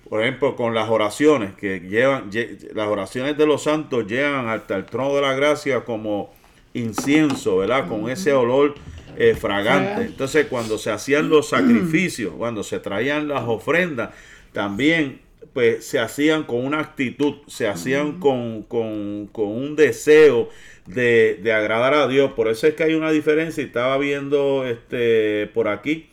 por 0.08 0.22
ejemplo, 0.22 0.54
con 0.54 0.74
las 0.74 0.90
oraciones, 0.90 1.54
que 1.54 1.80
llevan, 1.80 2.30
las 2.74 2.88
oraciones 2.88 3.38
de 3.38 3.46
los 3.46 3.62
santos 3.62 4.06
llegan 4.06 4.48
hasta 4.48 4.76
el 4.76 4.84
trono 4.84 5.14
de 5.14 5.22
la 5.22 5.34
gracia 5.34 5.84
como 5.84 6.34
incienso, 6.74 7.58
¿verdad? 7.58 7.88
Con 7.88 8.10
ese 8.10 8.34
olor 8.34 8.74
eh, 9.20 9.34
fragante. 9.34 10.02
Entonces, 10.02 10.46
cuando 10.46 10.78
se 10.78 10.92
hacían 10.92 11.28
los 11.28 11.48
sacrificios, 11.48 12.34
cuando 12.38 12.62
se 12.62 12.78
traían 12.78 13.26
las 13.26 13.42
ofrendas, 13.42 14.10
también 14.52 15.20
pues 15.52 15.84
se 15.84 15.98
hacían 15.98 16.44
con 16.44 16.64
una 16.64 16.78
actitud, 16.78 17.38
se 17.48 17.66
hacían 17.66 18.20
con, 18.20 18.64
un 18.70 19.74
deseo 19.76 20.50
de, 20.86 21.52
agradar 21.52 21.94
a 21.94 22.06
Dios. 22.06 22.30
Por 22.34 22.46
eso 22.46 22.68
es 22.68 22.74
que 22.74 22.84
hay 22.84 22.94
una 22.94 23.10
diferencia. 23.10 23.64
Estaba 23.64 23.98
viendo 23.98 24.64
este 24.64 25.50
por 25.52 25.66
aquí 25.66 26.10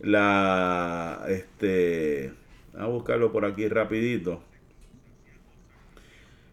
la 0.00 1.26
este 1.28 2.32
a 2.74 2.86
buscarlo 2.86 3.32
por 3.32 3.44
aquí 3.44 3.68
rapidito. 3.68 4.42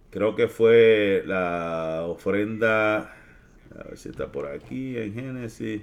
Creo 0.10 0.36
que 0.36 0.50
fue 0.50 1.23
la 1.26 2.04
ofrenda 2.08 3.16
a 3.75 3.84
ver 3.84 3.97
si 3.97 4.10
está 4.10 4.32
por 4.32 4.47
aquí 4.47 4.97
en 4.97 5.13
Génesis. 5.13 5.82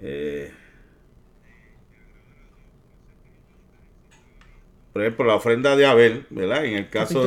Eh, 0.00 0.52
por 4.92 5.02
ejemplo, 5.02 5.26
la 5.26 5.34
ofrenda 5.34 5.76
de 5.76 5.86
Abel, 5.86 6.26
¿verdad? 6.30 6.64
En 6.64 6.74
el 6.74 6.88
caso, 6.88 7.22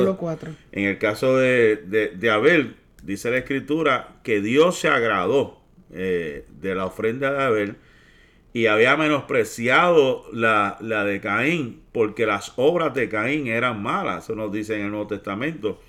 En 0.72 0.84
el 0.84 0.98
caso 0.98 1.36
de, 1.38 2.30
Abel, 2.30 2.76
dice 3.02 3.30
la 3.30 3.38
escritura 3.38 4.16
que 4.22 4.40
Dios 4.40 4.78
se 4.78 4.88
agradó 4.88 5.60
eh, 5.92 6.46
de 6.60 6.74
la 6.74 6.86
ofrenda 6.86 7.32
de 7.32 7.42
Abel 7.42 7.76
y 8.52 8.66
había 8.66 8.96
menospreciado 8.96 10.26
la, 10.32 10.76
la, 10.80 11.04
de 11.04 11.20
Caín 11.20 11.82
porque 11.92 12.26
las 12.26 12.52
obras 12.56 12.92
de 12.94 13.08
Caín 13.08 13.46
eran 13.46 13.82
malas, 13.82 14.24
eso 14.24 14.34
nos 14.34 14.52
dice 14.52 14.74
en 14.74 14.86
el 14.86 14.90
Nuevo 14.90 15.06
Testamento 15.06 15.80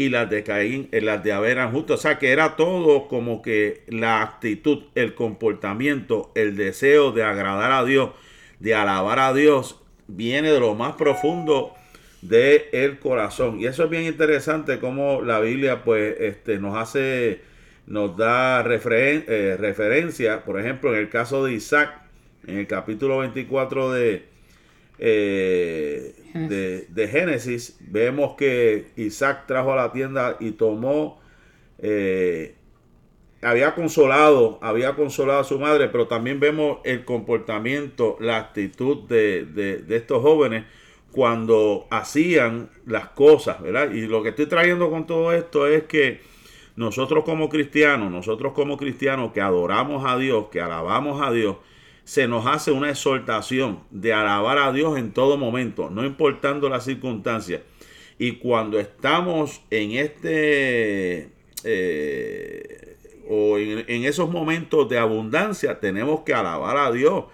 y 0.00 0.08
las 0.08 0.30
de 0.30 0.42
Caín, 0.42 0.88
eh, 0.92 1.02
las 1.02 1.22
de 1.22 1.30
Abel 1.30 1.58
justas. 1.72 1.98
O 1.98 2.00
sea 2.00 2.18
que 2.18 2.32
era 2.32 2.56
todo 2.56 3.06
como 3.06 3.42
que 3.42 3.82
la 3.86 4.22
actitud, 4.22 4.84
el 4.94 5.14
comportamiento, 5.14 6.32
el 6.34 6.56
deseo 6.56 7.12
de 7.12 7.22
agradar 7.22 7.70
a 7.70 7.84
Dios, 7.84 8.12
de 8.60 8.74
alabar 8.74 9.18
a 9.18 9.34
Dios, 9.34 9.78
viene 10.06 10.52
de 10.52 10.58
lo 10.58 10.74
más 10.74 10.94
profundo 10.94 11.74
del 12.22 12.62
el 12.72 12.98
corazón. 12.98 13.60
Y 13.60 13.66
eso 13.66 13.84
es 13.84 13.90
bien 13.90 14.04
interesante 14.04 14.78
como 14.78 15.20
la 15.20 15.38
Biblia 15.38 15.84
pues 15.84 16.18
este, 16.18 16.58
nos 16.58 16.78
hace, 16.78 17.42
nos 17.86 18.16
da 18.16 18.60
eh, 18.60 19.56
referencia, 19.58 20.46
por 20.46 20.58
ejemplo, 20.58 20.94
en 20.94 21.00
el 21.00 21.10
caso 21.10 21.44
de 21.44 21.52
Isaac, 21.52 21.92
en 22.46 22.56
el 22.56 22.66
capítulo 22.66 23.18
24 23.18 23.92
de, 23.92 24.24
eh, 25.02 26.86
de, 26.90 27.08
Génesis, 27.08 27.78
vemos 27.80 28.34
que 28.36 28.88
Isaac 28.96 29.46
trajo 29.46 29.72
a 29.72 29.76
la 29.76 29.92
tienda 29.92 30.36
y 30.38 30.52
tomó, 30.52 31.18
eh, 31.78 32.54
había 33.40 33.74
consolado, 33.74 34.58
había 34.60 34.94
consolado 34.94 35.40
a 35.40 35.44
su 35.44 35.58
madre, 35.58 35.88
pero 35.88 36.06
también 36.06 36.38
vemos 36.38 36.80
el 36.84 37.06
comportamiento, 37.06 38.18
la 38.20 38.36
actitud 38.36 39.08
de, 39.08 39.46
de 39.46 39.96
estos 39.96 40.20
jóvenes 40.20 40.66
cuando 41.12 41.86
hacían 41.90 42.70
las 42.86 43.08
cosas, 43.08 43.60
¿verdad? 43.62 43.92
Y 43.92 44.02
lo 44.02 44.22
que 44.22 44.28
estoy 44.28 44.46
trayendo 44.46 44.90
con 44.90 45.06
todo 45.06 45.32
esto 45.32 45.66
es 45.66 45.84
que 45.84 46.20
nosotros 46.76 47.24
como 47.24 47.48
cristianos, 47.48 48.10
nosotros 48.10 48.52
como 48.52 48.76
cristianos 48.76 49.32
que 49.32 49.40
adoramos 49.40 50.04
a 50.06 50.16
Dios, 50.16 50.46
que 50.52 50.60
alabamos 50.60 51.20
a 51.20 51.32
Dios, 51.32 51.56
se 52.10 52.26
nos 52.26 52.44
hace 52.44 52.72
una 52.72 52.90
exhortación 52.90 53.84
de 53.92 54.12
alabar 54.12 54.58
a 54.58 54.72
Dios 54.72 54.98
en 54.98 55.12
todo 55.12 55.36
momento, 55.36 55.90
no 55.90 56.04
importando 56.04 56.68
las 56.68 56.84
circunstancias. 56.84 57.60
Y 58.18 58.32
cuando 58.32 58.80
estamos 58.80 59.62
en 59.70 59.92
este 59.92 61.28
eh, 61.62 62.96
o 63.28 63.58
en, 63.58 63.84
en, 63.86 64.04
esos 64.04 64.28
momentos 64.28 64.88
de 64.88 64.98
abundancia, 64.98 65.78
tenemos 65.78 66.22
que 66.22 66.34
alabar 66.34 66.78
a 66.78 66.90
Dios. 66.90 67.26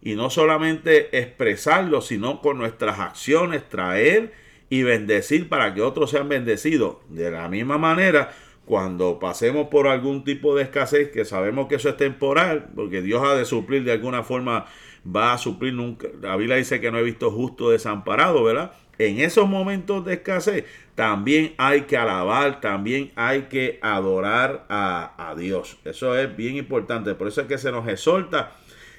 Y 0.00 0.14
no 0.14 0.30
solamente 0.30 1.18
expresarlo, 1.18 2.00
sino 2.00 2.40
con 2.40 2.56
nuestras 2.56 3.00
acciones 3.00 3.68
traer 3.68 4.32
y 4.70 4.84
bendecir 4.84 5.50
para 5.50 5.74
que 5.74 5.82
otros 5.82 6.10
sean 6.10 6.30
bendecidos. 6.30 6.96
De 7.10 7.30
la 7.30 7.46
misma 7.50 7.76
manera, 7.76 8.34
cuando 8.64 9.18
pasemos 9.18 9.68
por 9.68 9.88
algún 9.88 10.24
tipo 10.24 10.54
de 10.54 10.62
escasez, 10.62 11.10
que 11.10 11.24
sabemos 11.24 11.68
que 11.68 11.76
eso 11.76 11.88
es 11.88 11.96
temporal, 11.96 12.70
porque 12.74 13.02
Dios 13.02 13.22
ha 13.22 13.34
de 13.34 13.44
suplir 13.44 13.84
de 13.84 13.92
alguna 13.92 14.22
forma, 14.22 14.66
va 15.04 15.32
a 15.32 15.38
suplir 15.38 15.74
nunca. 15.74 16.08
La 16.20 16.36
Biblia 16.36 16.56
dice 16.56 16.80
que 16.80 16.90
no 16.90 16.98
he 16.98 17.02
visto 17.02 17.30
justo 17.30 17.70
desamparado, 17.70 18.42
¿verdad? 18.42 18.72
En 18.96 19.20
esos 19.20 19.48
momentos 19.48 20.04
de 20.04 20.14
escasez 20.14 20.64
también 20.94 21.54
hay 21.58 21.82
que 21.82 21.96
alabar, 21.96 22.60
también 22.60 23.10
hay 23.16 23.42
que 23.42 23.78
adorar 23.82 24.64
a, 24.68 25.30
a 25.30 25.34
Dios. 25.34 25.78
Eso 25.84 26.16
es 26.16 26.34
bien 26.36 26.56
importante. 26.56 27.14
Por 27.14 27.26
eso 27.26 27.40
es 27.40 27.48
que 27.48 27.58
se 27.58 27.72
nos 27.72 27.88
exhorta 27.88 28.52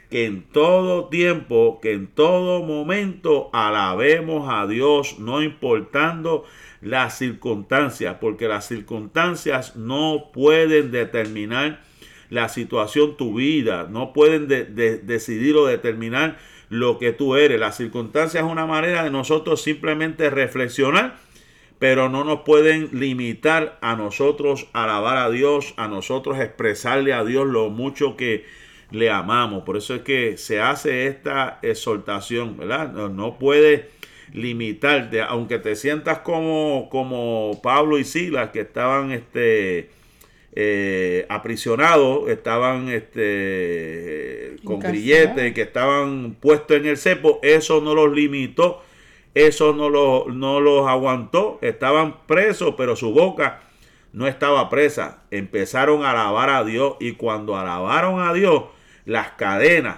que 0.09 0.25
en 0.25 0.43
todo 0.43 1.05
tiempo, 1.09 1.79
que 1.81 1.93
en 1.93 2.07
todo 2.07 2.63
momento 2.63 3.49
alabemos 3.53 4.47
a 4.49 4.67
Dios, 4.67 5.19
no 5.19 5.41
importando 5.41 6.45
las 6.81 7.17
circunstancias, 7.17 8.17
porque 8.21 8.47
las 8.47 8.67
circunstancias 8.67 9.75
no 9.75 10.29
pueden 10.33 10.91
determinar 10.91 11.81
la 12.29 12.49
situación, 12.49 13.17
tu 13.17 13.35
vida, 13.35 13.87
no 13.89 14.13
pueden 14.13 14.47
decidir 14.47 15.55
o 15.55 15.65
determinar 15.65 16.37
lo 16.69 16.97
que 16.97 17.11
tú 17.11 17.35
eres. 17.35 17.59
Las 17.59 17.77
circunstancias 17.77 18.43
es 18.43 18.49
una 18.49 18.65
manera 18.65 19.03
de 19.03 19.11
nosotros 19.11 19.61
simplemente 19.61 20.29
reflexionar, 20.29 21.17
pero 21.79 22.09
no 22.09 22.23
nos 22.23 22.41
pueden 22.41 22.89
limitar 22.93 23.77
a 23.81 23.95
nosotros 23.95 24.67
alabar 24.73 25.17
a 25.17 25.29
Dios, 25.29 25.73
a 25.77 25.87
nosotros 25.87 26.39
expresarle 26.39 27.13
a 27.13 27.23
Dios 27.23 27.47
lo 27.47 27.69
mucho 27.69 28.15
que 28.15 28.45
le 28.91 29.09
amamos. 29.09 29.63
Por 29.63 29.77
eso 29.77 29.95
es 29.95 30.01
que 30.01 30.37
se 30.37 30.59
hace 30.59 31.07
esta 31.07 31.59
exhortación, 31.61 32.57
¿verdad? 32.57 32.91
No, 32.91 33.09
no 33.09 33.37
puede 33.37 33.89
limitarte, 34.33 35.21
aunque 35.21 35.59
te 35.59 35.75
sientas 35.75 36.19
como, 36.19 36.89
como 36.89 37.59
Pablo 37.63 37.97
y 37.97 38.03
Silas 38.03 38.49
que 38.49 38.61
estaban 38.61 39.11
este, 39.11 39.89
eh, 40.53 41.25
aprisionados, 41.29 42.29
estaban 42.29 42.89
este, 42.89 44.55
con 44.63 44.79
grilletes, 44.79 45.53
que 45.53 45.61
estaban 45.61 46.35
puestos 46.39 46.77
en 46.77 46.85
el 46.87 46.97
cepo, 46.97 47.39
eso 47.43 47.81
no 47.81 47.93
los 47.95 48.13
limitó, 48.13 48.81
eso 49.33 49.73
no, 49.73 49.89
lo, 49.89 50.27
no 50.29 50.59
los 50.59 50.87
aguantó, 50.87 51.59
estaban 51.61 52.25
presos, 52.25 52.75
pero 52.77 52.95
su 52.95 53.11
boca 53.11 53.61
no 54.13 54.27
estaba 54.27 54.69
presa. 54.69 55.23
Empezaron 55.29 56.03
a 56.03 56.11
alabar 56.11 56.49
a 56.49 56.63
Dios 56.63 56.95
y 57.01 57.13
cuando 57.13 57.57
alabaron 57.57 58.21
a 58.21 58.33
Dios, 58.33 58.63
las 59.05 59.31
cadenas 59.31 59.97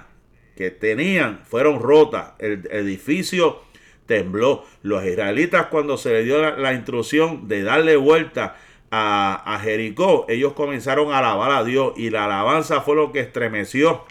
que 0.56 0.72
tenían 0.72 1.40
fueron 1.46 1.80
rotas, 1.80 2.34
el 2.40 2.68
edificio 2.72 3.62
tembló. 4.08 4.66
Los 4.82 5.06
israelitas 5.06 5.68
cuando 5.68 5.98
se 5.98 6.12
les 6.12 6.26
dio 6.26 6.42
la, 6.56 6.74
instrucción 6.74 7.48
de 7.48 7.62
darle 7.62 7.96
vuelta 7.96 8.56
a, 8.90 9.60
Jericó, 9.62 10.26
ellos 10.30 10.54
comenzaron 10.54 11.12
a 11.12 11.20
alabar 11.20 11.52
a 11.52 11.64
Dios 11.64 11.94
y 11.98 12.10
la 12.10 12.26
alabanza 12.26 12.82
fue 12.82 12.96
lo 12.96 13.12
que 13.12 13.20
estremeció 13.20 14.06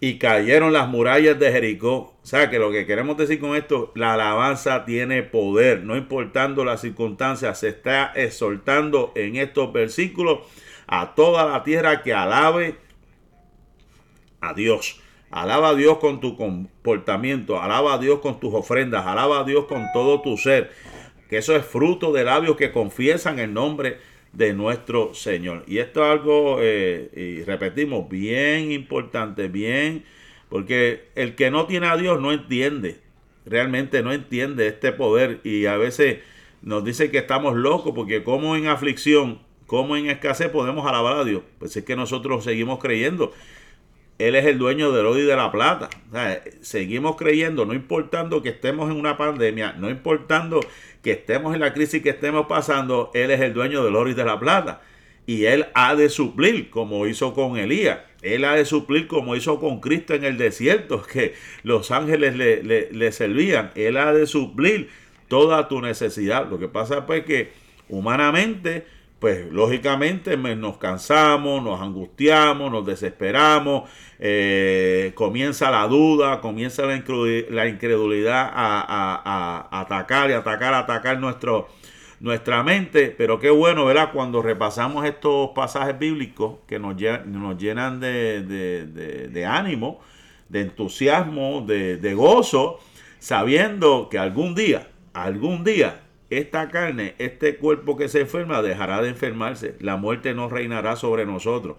y 0.00 0.18
cayeron 0.18 0.72
las 0.72 0.88
murallas 0.88 1.38
de 1.38 1.52
Jericó. 1.52 2.14
O 2.22 2.26
sea 2.26 2.50
que 2.50 2.58
lo 2.58 2.70
que 2.70 2.86
queremos 2.86 3.16
decir 3.16 3.40
con 3.40 3.56
esto, 3.56 3.92
la 3.94 4.14
alabanza 4.14 4.84
tiene 4.84 5.22
poder, 5.22 5.82
no 5.82 5.96
importando 5.96 6.64
las 6.64 6.80
circunstancias, 6.80 7.60
se 7.60 7.68
está 7.68 8.12
exhortando 8.14 9.12
en 9.14 9.36
estos 9.36 9.72
versículos 9.72 10.40
a 10.86 11.14
toda 11.14 11.46
la 11.46 11.62
tierra 11.64 12.02
que 12.02 12.14
alabe 12.14 12.76
a 14.40 14.54
Dios. 14.54 15.00
Alaba 15.30 15.70
a 15.70 15.74
Dios 15.74 15.98
con 15.98 16.20
tu 16.20 16.36
comportamiento, 16.36 17.60
alaba 17.60 17.94
a 17.94 17.98
Dios 17.98 18.20
con 18.20 18.40
tus 18.40 18.54
ofrendas, 18.54 19.06
alaba 19.06 19.40
a 19.40 19.44
Dios 19.44 19.66
con 19.66 19.86
todo 19.92 20.22
tu 20.22 20.36
ser. 20.36 20.70
Que 21.28 21.38
eso 21.38 21.54
es 21.54 21.64
fruto 21.64 22.12
de 22.12 22.24
labios 22.24 22.56
que 22.56 22.72
confiesan 22.72 23.38
el 23.38 23.52
nombre 23.52 23.98
de 24.32 24.54
nuestro 24.54 25.14
Señor. 25.14 25.64
Y 25.66 25.78
esto 25.78 26.04
es 26.04 26.10
algo, 26.10 26.58
eh, 26.60 27.10
y 27.14 27.44
repetimos, 27.44 28.08
bien 28.08 28.72
importante, 28.72 29.48
bien, 29.48 30.04
porque 30.48 31.08
el 31.14 31.34
que 31.34 31.50
no 31.50 31.66
tiene 31.66 31.88
a 31.88 31.96
Dios 31.96 32.20
no 32.20 32.32
entiende, 32.32 33.00
realmente 33.44 34.02
no 34.02 34.12
entiende 34.12 34.66
este 34.66 34.92
poder 34.92 35.40
y 35.44 35.66
a 35.66 35.76
veces 35.76 36.18
nos 36.62 36.84
dice 36.84 37.10
que 37.10 37.18
estamos 37.18 37.54
locos 37.54 37.92
porque 37.94 38.24
como 38.24 38.56
en 38.56 38.66
aflicción, 38.66 39.40
como 39.66 39.96
en 39.96 40.08
escasez 40.08 40.48
podemos 40.48 40.86
alabar 40.86 41.18
a 41.18 41.24
Dios. 41.24 41.42
Pues 41.58 41.76
es 41.76 41.84
que 41.84 41.96
nosotros 41.96 42.44
seguimos 42.44 42.78
creyendo 42.78 43.32
él 44.18 44.34
es 44.34 44.46
el 44.46 44.58
dueño 44.58 44.90
del 44.90 45.06
oro 45.06 45.18
y 45.18 45.24
de 45.24 45.36
la 45.36 45.52
plata. 45.52 45.88
seguimos 46.60 47.16
creyendo, 47.16 47.64
no 47.64 47.72
importando 47.72 48.42
que 48.42 48.48
estemos 48.48 48.90
en 48.90 48.96
una 48.96 49.16
pandemia, 49.16 49.74
no 49.74 49.88
importando 49.88 50.60
que 51.02 51.12
estemos 51.12 51.54
en 51.54 51.60
la 51.60 51.72
crisis 51.72 52.02
que 52.02 52.10
estemos 52.10 52.46
pasando, 52.48 53.12
Él 53.14 53.30
es 53.30 53.40
el 53.40 53.54
dueño 53.54 53.84
del 53.84 53.94
oro 53.94 54.10
y 54.10 54.14
de 54.14 54.24
la 54.24 54.40
plata. 54.40 54.82
Y 55.24 55.44
Él 55.44 55.66
ha 55.74 55.94
de 55.94 56.08
suplir 56.08 56.68
como 56.70 57.06
hizo 57.06 57.32
con 57.32 57.58
Elías. 57.58 58.00
Él 58.22 58.44
ha 58.44 58.54
de 58.54 58.64
suplir 58.64 59.06
como 59.06 59.36
hizo 59.36 59.60
con 59.60 59.80
Cristo 59.80 60.14
en 60.14 60.24
el 60.24 60.36
desierto, 60.36 61.02
que 61.12 61.34
los 61.62 61.92
ángeles 61.92 62.34
le, 62.34 62.90
le 62.90 63.12
servían. 63.12 63.70
Él 63.76 63.96
ha 63.96 64.12
de 64.12 64.26
suplir 64.26 64.88
toda 65.28 65.68
tu 65.68 65.80
necesidad. 65.80 66.50
Lo 66.50 66.58
que 66.58 66.66
pasa 66.66 67.06
pues 67.06 67.24
que 67.24 67.52
humanamente 67.88 68.84
pues 69.18 69.50
lógicamente 69.50 70.36
nos 70.36 70.78
cansamos, 70.78 71.62
nos 71.62 71.80
angustiamos, 71.80 72.70
nos 72.70 72.86
desesperamos, 72.86 73.90
eh, 74.20 75.12
comienza 75.14 75.70
la 75.70 75.86
duda, 75.88 76.40
comienza 76.40 76.84
la, 76.86 76.94
incredulidad 77.66 78.50
a, 78.54 79.68
atacar 79.80 80.30
y 80.30 80.34
atacar, 80.34 80.74
atacar 80.74 81.18
nuestro, 81.18 81.68
nuestra 82.20 82.62
mente, 82.62 83.12
pero 83.16 83.40
qué 83.40 83.50
bueno, 83.50 83.84
¿verdad? 83.86 84.12
Cuando 84.12 84.40
repasamos 84.40 85.04
estos 85.04 85.50
pasajes 85.50 85.98
bíblicos 85.98 86.58
que 86.68 86.78
nos, 86.78 86.94
nos 87.26 87.58
llenan 87.58 87.98
de, 87.98 89.46
ánimo, 89.48 90.00
de 90.48 90.60
entusiasmo, 90.60 91.64
de 91.66 92.14
gozo, 92.14 92.78
sabiendo 93.18 94.08
que 94.08 94.18
algún 94.18 94.54
día, 94.54 94.88
algún 95.12 95.64
día, 95.64 96.02
esta 96.30 96.68
carne, 96.70 97.14
este 97.18 97.56
cuerpo 97.56 97.96
que 97.96 98.08
se 98.08 98.20
enferma, 98.20 98.62
dejará 98.62 99.02
de 99.02 99.08
enfermarse. 99.08 99.76
La 99.80 99.96
muerte 99.96 100.34
no 100.34 100.48
reinará 100.48 100.96
sobre 100.96 101.24
nosotros. 101.24 101.76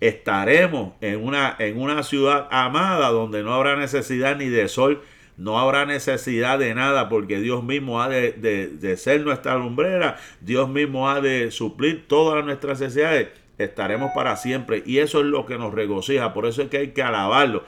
Estaremos 0.00 0.92
en 1.00 1.24
una, 1.24 1.56
en 1.58 1.80
una 1.80 2.02
ciudad 2.02 2.48
amada 2.50 3.08
donde 3.08 3.42
no 3.42 3.54
habrá 3.54 3.76
necesidad 3.76 4.36
ni 4.36 4.48
de 4.48 4.68
sol, 4.68 5.02
no 5.38 5.58
habrá 5.58 5.86
necesidad 5.86 6.58
de 6.58 6.74
nada, 6.74 7.08
porque 7.08 7.40
Dios 7.40 7.64
mismo 7.64 8.02
ha 8.02 8.08
de, 8.08 8.32
de 8.32 8.96
ser 8.96 9.22
nuestra 9.22 9.56
lumbrera, 9.56 10.18
Dios 10.40 10.68
mismo 10.68 11.08
ha 11.08 11.20
de 11.20 11.50
suplir 11.50 12.06
todas 12.06 12.44
nuestras 12.44 12.80
necesidades. 12.80 13.28
Estaremos 13.58 14.10
para 14.14 14.36
siempre 14.36 14.82
y 14.84 14.98
eso 14.98 15.20
es 15.20 15.26
lo 15.26 15.46
que 15.46 15.56
nos 15.56 15.72
regocija. 15.72 16.34
Por 16.34 16.46
eso 16.46 16.62
es 16.62 16.68
que 16.68 16.78
hay 16.78 16.88
que 16.88 17.02
alabarlo. 17.02 17.64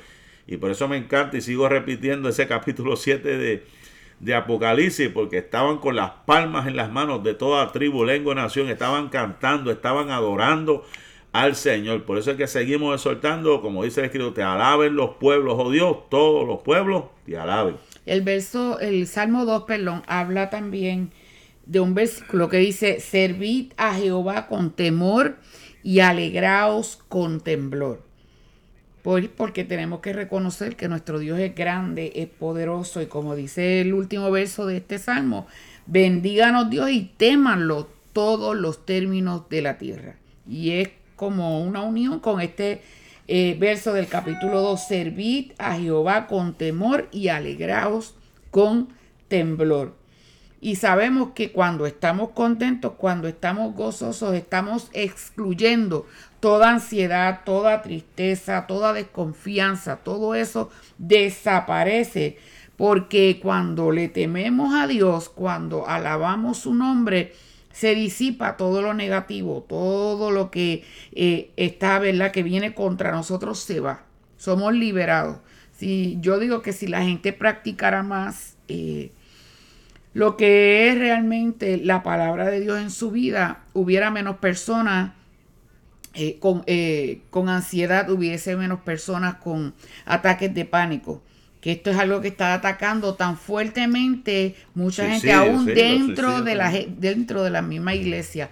Y 0.47 0.57
por 0.57 0.71
eso 0.71 0.89
me 0.89 0.97
encanta 0.97 1.37
y 1.37 1.41
sigo 1.41 1.69
repitiendo 1.69 2.29
ese 2.29 2.47
capítulo 2.49 2.97
7 2.97 3.37
de, 3.37 3.65
de 4.21 4.35
Apocalipsis, 4.35 5.09
porque 5.09 5.39
estaban 5.39 5.79
con 5.79 5.97
las 5.97 6.11
palmas 6.27 6.67
en 6.67 6.77
las 6.77 6.91
manos 6.91 7.23
de 7.23 7.35
toda 7.35 7.71
tribu, 7.73 8.05
lengua, 8.05 8.35
nación, 8.35 8.69
estaban 8.69 9.09
cantando, 9.09 9.71
estaban 9.71 10.11
adorando 10.11 10.85
al 11.33 11.55
Señor. 11.55 12.05
Por 12.05 12.19
eso 12.19 12.33
es 12.33 12.37
que 12.37 12.47
seguimos 12.47 12.95
exhortando, 12.95 13.63
como 13.63 13.85
dice 13.85 14.01
el 14.01 14.07
escrito, 14.07 14.33
te 14.33 14.43
alaben 14.43 14.97
los 14.97 15.17
pueblos, 15.17 15.55
oh 15.59 15.71
Dios, 15.71 16.09
todos 16.11 16.47
los 16.47 16.63
pueblos 16.63 17.05
te 17.25 17.39
alaben. 17.39 17.77
El 18.07 18.23
verso, 18.23 18.81
el 18.81 19.07
Salmo 19.07 19.45
2, 19.45 19.65
perdón, 19.65 20.03
habla 20.07 20.51
también 20.51 21.13
de 21.67 21.81
un 21.81 21.95
versículo 21.95 22.49
que 22.49 22.57
dice, 22.57 22.99
servid 23.01 23.73
a 23.77 23.95
Jehová 23.95 24.47
con 24.47 24.71
temor 24.71 25.37
y 25.83 26.01
alegraos 26.01 26.99
con 27.09 27.41
temblor. 27.41 28.08
Porque 29.37 29.65
tenemos 29.65 30.01
que 30.01 30.13
reconocer 30.13 30.77
que 30.77 30.87
nuestro 30.87 31.19
Dios 31.19 31.39
es 31.39 31.55
grande, 31.55 32.13
es 32.17 32.29
poderoso 32.29 33.01
y 33.01 33.07
como 33.07 33.35
dice 33.35 33.81
el 33.81 33.95
último 33.95 34.31
verso 34.31 34.67
de 34.67 34.77
este 34.77 34.99
salmo, 34.99 35.47
bendíganos 35.87 36.69
Dios 36.69 36.91
y 36.91 37.11
témanlo 37.17 37.89
todos 38.13 38.55
los 38.55 38.85
términos 38.85 39.49
de 39.49 39.63
la 39.63 39.79
tierra. 39.79 40.17
Y 40.47 40.73
es 40.73 40.91
como 41.17 41.63
una 41.63 41.81
unión 41.81 42.21
con 42.21 42.43
este 42.43 42.83
eh, 43.29 43.57
verso 43.59 43.95
del 43.95 44.09
capítulo 44.09 44.61
2, 44.61 44.87
servid 44.87 45.53
a 45.57 45.79
Jehová 45.79 46.27
con 46.27 46.53
temor 46.55 47.09
y 47.11 47.29
alegraos 47.29 48.15
con 48.51 48.89
temblor. 49.29 49.98
Y 50.61 50.77
sabemos 50.77 51.31
que 51.35 51.53
cuando 51.53 51.87
estamos 51.87 52.31
contentos, 52.31 52.95
cuando 52.97 53.29
estamos 53.29 53.75
gozosos, 53.75 54.35
estamos 54.35 54.91
excluyendo 54.93 56.07
toda 56.41 56.71
ansiedad, 56.71 57.43
toda 57.45 57.83
tristeza, 57.83 58.67
toda 58.67 58.93
desconfianza, 58.93 59.97
todo 59.99 60.35
eso 60.35 60.71
desaparece. 60.99 62.39
Porque 62.77 63.41
cuando 63.43 63.93
le 63.93 64.09
tememos 64.09 64.75
a 64.75 64.87
Dios, 64.87 65.29
cuando 65.29 65.89
alabamos 65.89 66.59
su 66.59 66.75
nombre, 66.75 67.35
se 67.73 67.95
disipa 67.95 68.57
todo 68.57 68.83
lo 68.83 68.95
negativo, 68.95 69.65
todo 69.69 70.33
lo 70.33 70.51
que 70.51 70.85
eh, 71.13 71.51
está, 71.57 72.01
¿verdad? 72.01 72.33
Que 72.33 72.43
viene 72.43 72.75
contra 72.75 73.13
nosotros 73.13 73.61
se 73.61 73.79
va. 73.79 74.05
Somos 74.37 74.75
liberados. 74.75 75.39
Si 75.73 76.19
yo 76.21 76.41
digo 76.41 76.63
que 76.63 76.73
si 76.73 76.89
la 76.89 77.03
gente 77.03 77.33
practicara 77.33 78.03
más 78.03 78.57
eh, 78.67 79.13
lo 80.19 80.37
que 80.37 80.89
es 80.89 80.99
realmente 80.99 81.77
la 81.77 82.03
palabra 82.03 82.47
de 82.47 82.59
Dios 82.59 82.81
en 82.81 82.91
su 82.91 83.13
vida, 83.13 83.61
hubiera 83.73 84.11
menos 84.11 84.39
personas 84.39 85.13
eh, 86.15 86.41
con, 86.41 86.65
con 87.31 87.49
ansiedad, 87.49 88.11
hubiese 88.11 88.57
menos 88.57 88.81
personas 88.81 89.37
con 89.37 89.75
ataques 90.07 90.53
de 90.53 90.65
pánico. 90.65 91.23
Que 91.61 91.71
esto 91.71 91.91
es 91.93 91.99
algo 91.99 92.21
que 92.21 92.27
está 92.27 92.53
atacando 92.53 93.15
tan 93.15 93.39
fuertemente 93.39 94.57
mucha 94.75 95.09
gente 95.09 95.33
aún 95.33 95.67
dentro 95.67 96.43
de 96.43 96.57
la 96.57 96.73
dentro 96.73 97.45
de 97.45 97.51
la 97.51 97.63
misma 97.63 97.95
iglesia. 97.95 98.51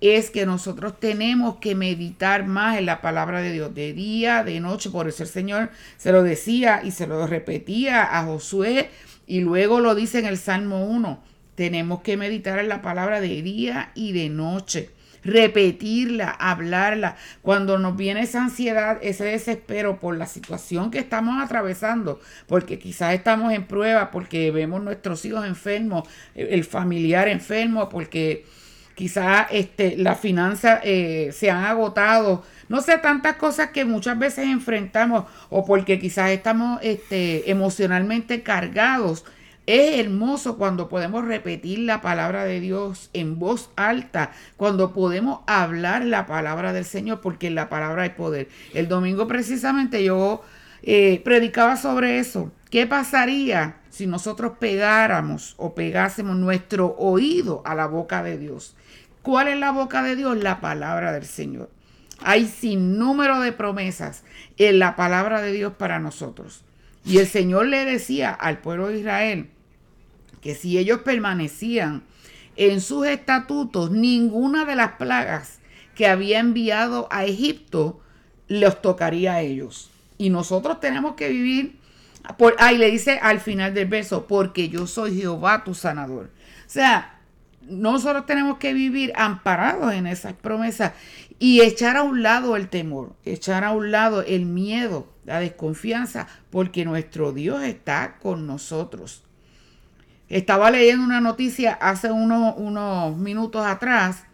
Es 0.00 0.30
que 0.30 0.46
nosotros 0.46 0.98
tenemos 0.98 1.56
que 1.56 1.74
meditar 1.74 2.46
más 2.46 2.78
en 2.78 2.86
la 2.86 3.02
palabra 3.02 3.42
de 3.42 3.52
Dios 3.52 3.74
de 3.74 3.92
día, 3.92 4.44
de 4.44 4.60
noche, 4.60 4.88
por 4.88 5.08
eso 5.08 5.24
el 5.24 5.28
Señor 5.28 5.68
se 5.98 6.10
lo 6.10 6.22
decía 6.22 6.80
y 6.82 6.90
se 6.90 7.06
lo 7.06 7.26
repetía 7.26 8.18
a 8.18 8.24
Josué 8.24 8.88
y 9.32 9.40
luego 9.40 9.80
lo 9.80 9.94
dice 9.94 10.18
en 10.18 10.26
el 10.26 10.36
Salmo 10.36 10.84
1, 10.84 11.18
tenemos 11.54 12.02
que 12.02 12.18
meditar 12.18 12.58
en 12.58 12.68
la 12.68 12.82
palabra 12.82 13.18
de 13.18 13.40
día 13.40 13.90
y 13.94 14.12
de 14.12 14.28
noche 14.28 14.90
repetirla, 15.24 16.28
hablarla. 16.28 17.16
Cuando 17.40 17.78
nos 17.78 17.96
viene 17.96 18.20
esa 18.20 18.42
ansiedad, 18.42 18.98
ese 19.00 19.24
desespero 19.24 19.98
por 20.00 20.18
la 20.18 20.26
situación 20.26 20.90
que 20.90 20.98
estamos 20.98 21.42
atravesando, 21.42 22.20
porque 22.46 22.78
quizás 22.78 23.14
estamos 23.14 23.54
en 23.54 23.66
prueba, 23.66 24.10
porque 24.10 24.50
vemos 24.50 24.82
nuestros 24.82 25.24
hijos 25.24 25.46
enfermos, 25.46 26.06
el 26.34 26.64
familiar 26.64 27.26
enfermo, 27.26 27.88
porque 27.88 28.44
quizás 28.94 29.46
este, 29.50 29.96
las 29.96 30.18
finanzas 30.20 30.80
eh, 30.84 31.30
se 31.32 31.50
han 31.50 31.64
agotado, 31.64 32.42
no 32.68 32.80
sé, 32.80 32.98
tantas 32.98 33.36
cosas 33.36 33.70
que 33.70 33.84
muchas 33.84 34.18
veces 34.18 34.46
enfrentamos 34.46 35.24
o 35.50 35.64
porque 35.64 35.98
quizás 35.98 36.30
estamos 36.30 36.80
este, 36.82 37.50
emocionalmente 37.50 38.42
cargados 38.42 39.24
es 39.66 40.00
hermoso 40.00 40.56
cuando 40.58 40.88
podemos 40.88 41.24
repetir 41.24 41.80
la 41.80 42.00
palabra 42.00 42.44
de 42.44 42.58
Dios 42.58 43.10
en 43.12 43.38
voz 43.38 43.70
alta, 43.76 44.32
cuando 44.56 44.92
podemos 44.92 45.40
hablar 45.46 46.04
la 46.04 46.26
palabra 46.26 46.72
del 46.72 46.84
Señor, 46.84 47.20
porque 47.20 47.50
la 47.50 47.68
palabra 47.68 48.02
hay 48.02 48.10
poder. 48.10 48.48
El 48.74 48.88
domingo 48.88 49.28
precisamente 49.28 50.02
yo 50.02 50.42
eh, 50.82 51.20
predicaba 51.24 51.76
sobre 51.76 52.18
eso. 52.18 52.50
¿Qué 52.70 52.86
pasaría 52.86 53.76
si 53.88 54.06
nosotros 54.06 54.54
pegáramos 54.58 55.54
o 55.58 55.74
pegásemos 55.74 56.36
nuestro 56.36 56.96
oído 56.98 57.62
a 57.64 57.76
la 57.76 57.86
boca 57.86 58.22
de 58.22 58.38
Dios? 58.38 58.74
¿Cuál 59.22 59.48
es 59.48 59.58
la 59.58 59.70
boca 59.70 60.02
de 60.02 60.16
Dios? 60.16 60.36
La 60.36 60.60
palabra 60.60 61.12
del 61.12 61.24
Señor. 61.24 61.70
Hay 62.20 62.46
sin 62.46 62.98
número 62.98 63.40
de 63.40 63.52
promesas 63.52 64.24
en 64.58 64.78
la 64.78 64.96
palabra 64.96 65.40
de 65.40 65.52
Dios 65.52 65.72
para 65.76 65.98
nosotros. 65.98 66.64
Y 67.04 67.18
el 67.18 67.26
Señor 67.26 67.66
le 67.66 67.84
decía 67.84 68.30
al 68.30 68.58
pueblo 68.58 68.88
de 68.88 69.00
Israel 69.00 69.50
que 70.40 70.54
si 70.54 70.78
ellos 70.78 71.00
permanecían 71.00 72.02
en 72.56 72.80
sus 72.80 73.06
estatutos, 73.06 73.90
ninguna 73.90 74.64
de 74.64 74.76
las 74.76 74.92
plagas 74.92 75.60
que 75.94 76.06
había 76.06 76.38
enviado 76.40 77.08
a 77.10 77.24
Egipto 77.24 78.00
los 78.48 78.82
tocaría 78.82 79.34
a 79.34 79.40
ellos. 79.40 79.90
Y 80.18 80.30
nosotros 80.30 80.80
tenemos 80.80 81.14
que 81.14 81.28
vivir, 81.28 81.78
por, 82.38 82.54
ahí 82.58 82.76
le 82.76 82.90
dice 82.90 83.18
al 83.22 83.40
final 83.40 83.74
del 83.74 83.88
verso, 83.88 84.26
porque 84.26 84.68
yo 84.68 84.86
soy 84.86 85.18
Jehová 85.18 85.64
tu 85.64 85.74
sanador. 85.74 86.26
O 86.26 86.70
sea, 86.70 87.11
nosotros 87.72 88.26
tenemos 88.26 88.58
que 88.58 88.74
vivir 88.74 89.12
amparados 89.16 89.92
en 89.92 90.06
esas 90.06 90.34
promesas 90.34 90.92
y 91.38 91.60
echar 91.60 91.96
a 91.96 92.02
un 92.02 92.22
lado 92.22 92.56
el 92.56 92.68
temor, 92.68 93.16
echar 93.24 93.64
a 93.64 93.72
un 93.72 93.90
lado 93.90 94.22
el 94.22 94.46
miedo, 94.46 95.08
la 95.24 95.40
desconfianza, 95.40 96.28
porque 96.50 96.84
nuestro 96.84 97.32
Dios 97.32 97.62
está 97.62 98.16
con 98.20 98.46
nosotros. 98.46 99.24
Estaba 100.28 100.70
leyendo 100.70 101.04
una 101.04 101.20
noticia 101.20 101.72
hace 101.72 102.10
unos, 102.10 102.54
unos 102.56 103.16
minutos 103.16 103.66
atrás 103.66 104.24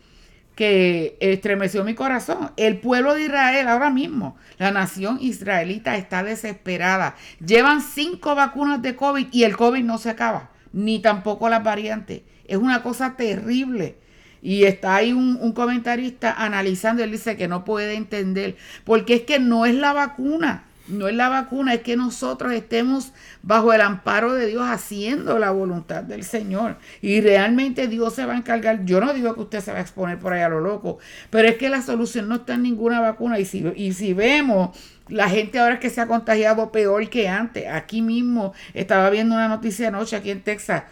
que 0.58 1.16
estremeció 1.20 1.84
mi 1.84 1.94
corazón. 1.94 2.50
El 2.56 2.78
pueblo 2.80 3.14
de 3.14 3.22
Israel 3.22 3.68
ahora 3.68 3.90
mismo, 3.90 4.36
la 4.58 4.72
nación 4.72 5.18
israelita 5.20 5.96
está 5.96 6.24
desesperada. 6.24 7.14
Llevan 7.38 7.80
cinco 7.80 8.34
vacunas 8.34 8.82
de 8.82 8.96
COVID 8.96 9.28
y 9.30 9.44
el 9.44 9.56
COVID 9.56 9.84
no 9.84 9.98
se 9.98 10.10
acaba, 10.10 10.50
ni 10.72 11.00
tampoco 11.00 11.48
las 11.48 11.62
variantes. 11.62 12.22
Es 12.46 12.56
una 12.56 12.82
cosa 12.82 13.16
terrible. 13.16 13.96
Y 14.40 14.64
está 14.64 14.96
ahí 14.96 15.12
un, 15.12 15.52
comentarista 15.52 16.32
analizando, 16.32 17.02
él 17.02 17.10
dice 17.10 17.36
que 17.36 17.48
no 17.48 17.64
puede 17.64 17.94
entender, 17.94 18.56
porque 18.84 19.14
es 19.14 19.22
que 19.22 19.40
no 19.40 19.66
es 19.66 19.74
la 19.74 19.92
vacuna, 19.92 20.64
no 20.86 21.08
es 21.08 21.14
la 21.14 21.28
vacuna, 21.28 21.74
es 21.74 21.80
que 21.80 21.96
nosotros 21.96 22.52
estemos 22.52 23.12
bajo 23.42 23.72
el 23.72 23.80
amparo 23.80 24.34
de 24.34 24.46
Dios 24.46 24.62
haciendo 24.64 25.38
la 25.38 25.50
voluntad 25.50 26.04
del 26.04 26.24
Señor. 26.24 26.76
Y 27.02 27.20
realmente 27.20 27.88
Dios 27.88 28.14
se 28.14 28.24
va 28.24 28.34
a 28.34 28.38
encargar. 28.38 28.84
Yo 28.84 29.00
no 29.00 29.12
digo 29.12 29.34
que 29.34 29.40
usted 29.40 29.60
se 29.60 29.72
va 29.72 29.78
a 29.78 29.82
exponer 29.82 30.18
por 30.18 30.32
ahí 30.32 30.42
a 30.42 30.48
lo 30.48 30.60
loco, 30.60 30.98
pero 31.30 31.48
es 31.48 31.56
que 31.56 31.68
la 31.68 31.82
solución 31.82 32.28
no 32.28 32.36
está 32.36 32.54
en 32.54 32.62
ninguna 32.62 33.00
vacuna. 33.00 33.38
Y 33.38 33.44
si, 33.44 33.66
y 33.76 33.92
si 33.92 34.14
vemos 34.14 34.78
la 35.08 35.28
gente 35.28 35.58
ahora 35.58 35.80
que 35.80 35.90
se 35.90 36.00
ha 36.00 36.06
contagiado 36.06 36.72
peor 36.72 37.08
que 37.08 37.28
antes, 37.28 37.66
aquí 37.66 38.02
mismo 38.02 38.52
estaba 38.74 39.10
viendo 39.10 39.34
una 39.34 39.48
noticia 39.48 39.88
anoche 39.88 40.16
aquí 40.16 40.30
en 40.30 40.42
Texas 40.42 40.84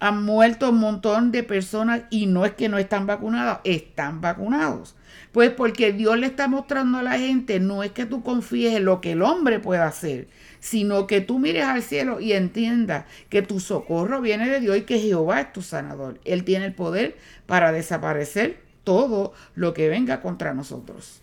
han 0.00 0.24
muerto 0.24 0.70
un 0.70 0.78
montón 0.78 1.32
de 1.32 1.42
personas 1.42 2.02
y 2.10 2.26
no 2.26 2.44
es 2.44 2.52
que 2.54 2.68
no 2.68 2.78
están 2.78 3.06
vacunados, 3.06 3.58
están 3.64 4.20
vacunados. 4.20 4.94
Pues 5.32 5.50
porque 5.50 5.92
Dios 5.92 6.18
le 6.18 6.26
está 6.26 6.48
mostrando 6.48 6.98
a 6.98 7.02
la 7.02 7.18
gente, 7.18 7.60
no 7.60 7.82
es 7.82 7.92
que 7.92 8.06
tú 8.06 8.22
confíes 8.22 8.76
en 8.76 8.84
lo 8.84 9.00
que 9.00 9.12
el 9.12 9.22
hombre 9.22 9.60
pueda 9.60 9.86
hacer, 9.86 10.28
sino 10.60 11.06
que 11.06 11.20
tú 11.20 11.38
mires 11.38 11.64
al 11.64 11.82
cielo 11.82 12.20
y 12.20 12.32
entiendas 12.32 13.04
que 13.28 13.42
tu 13.42 13.60
socorro 13.60 14.20
viene 14.20 14.48
de 14.48 14.60
Dios 14.60 14.76
y 14.78 14.82
que 14.82 15.00
Jehová 15.00 15.40
es 15.40 15.52
tu 15.52 15.62
sanador. 15.62 16.20
Él 16.24 16.44
tiene 16.44 16.66
el 16.66 16.74
poder 16.74 17.16
para 17.46 17.72
desaparecer 17.72 18.60
todo 18.84 19.32
lo 19.54 19.74
que 19.74 19.88
venga 19.88 20.20
contra 20.20 20.54
nosotros. 20.54 21.20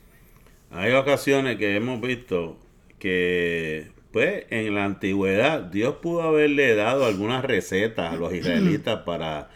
Hay 0.75 0.91
ocasiones 0.91 1.57
que 1.57 1.73
hemos 1.77 2.01
visto 2.01 2.57
que 2.99 3.87
pues 4.11 4.45
en 4.49 4.75
la 4.75 4.83
antigüedad 4.83 5.61
Dios 5.61 5.95
pudo 6.01 6.23
haberle 6.23 6.75
dado 6.75 7.05
algunas 7.05 7.45
recetas 7.45 8.13
a 8.13 8.17
los 8.17 8.33
israelitas 8.33 9.03
para, 9.05 9.49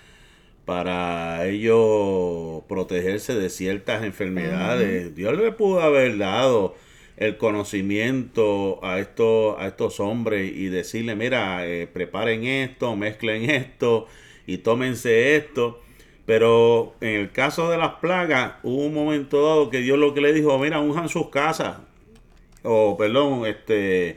para 0.63 1.45
ellos 1.45 2.63
protegerse 2.70 3.36
de 3.36 3.49
ciertas 3.49 4.03
enfermedades. 4.05 5.13
Dios 5.13 5.38
le 5.38 5.51
pudo 5.51 5.82
haber 5.82 6.17
dado 6.17 6.76
el 7.17 7.36
conocimiento 7.36 8.80
a 8.82 8.99
estos, 8.99 9.59
a 9.59 9.67
estos 9.67 9.99
hombres 9.99 10.49
y 10.55 10.67
decirle, 10.67 11.15
mira, 11.15 11.67
eh, 11.67 11.86
preparen 11.86 12.45
esto, 12.45 12.95
mezclen 12.95 13.49
esto 13.49 14.07
y 14.47 14.59
tómense 14.59 15.36
esto. 15.36 15.82
Pero 16.30 16.94
en 17.02 17.22
el 17.22 17.32
caso 17.32 17.72
de 17.72 17.80
las 17.80 17.96
plagas, 17.96 18.58
hubo 18.62 18.86
un 18.86 18.94
momento 18.94 19.44
dado 19.44 19.72
que 19.72 19.80
Dios 19.80 19.98
lo 19.98 20.14
que 20.14 20.22
le 20.22 20.32
dijo, 20.32 20.60
mira, 20.60 20.80
unjan 20.80 21.10
sus 21.10 21.30
casas. 21.30 21.78
O, 22.62 22.96
perdón, 22.96 23.48
este, 23.48 24.14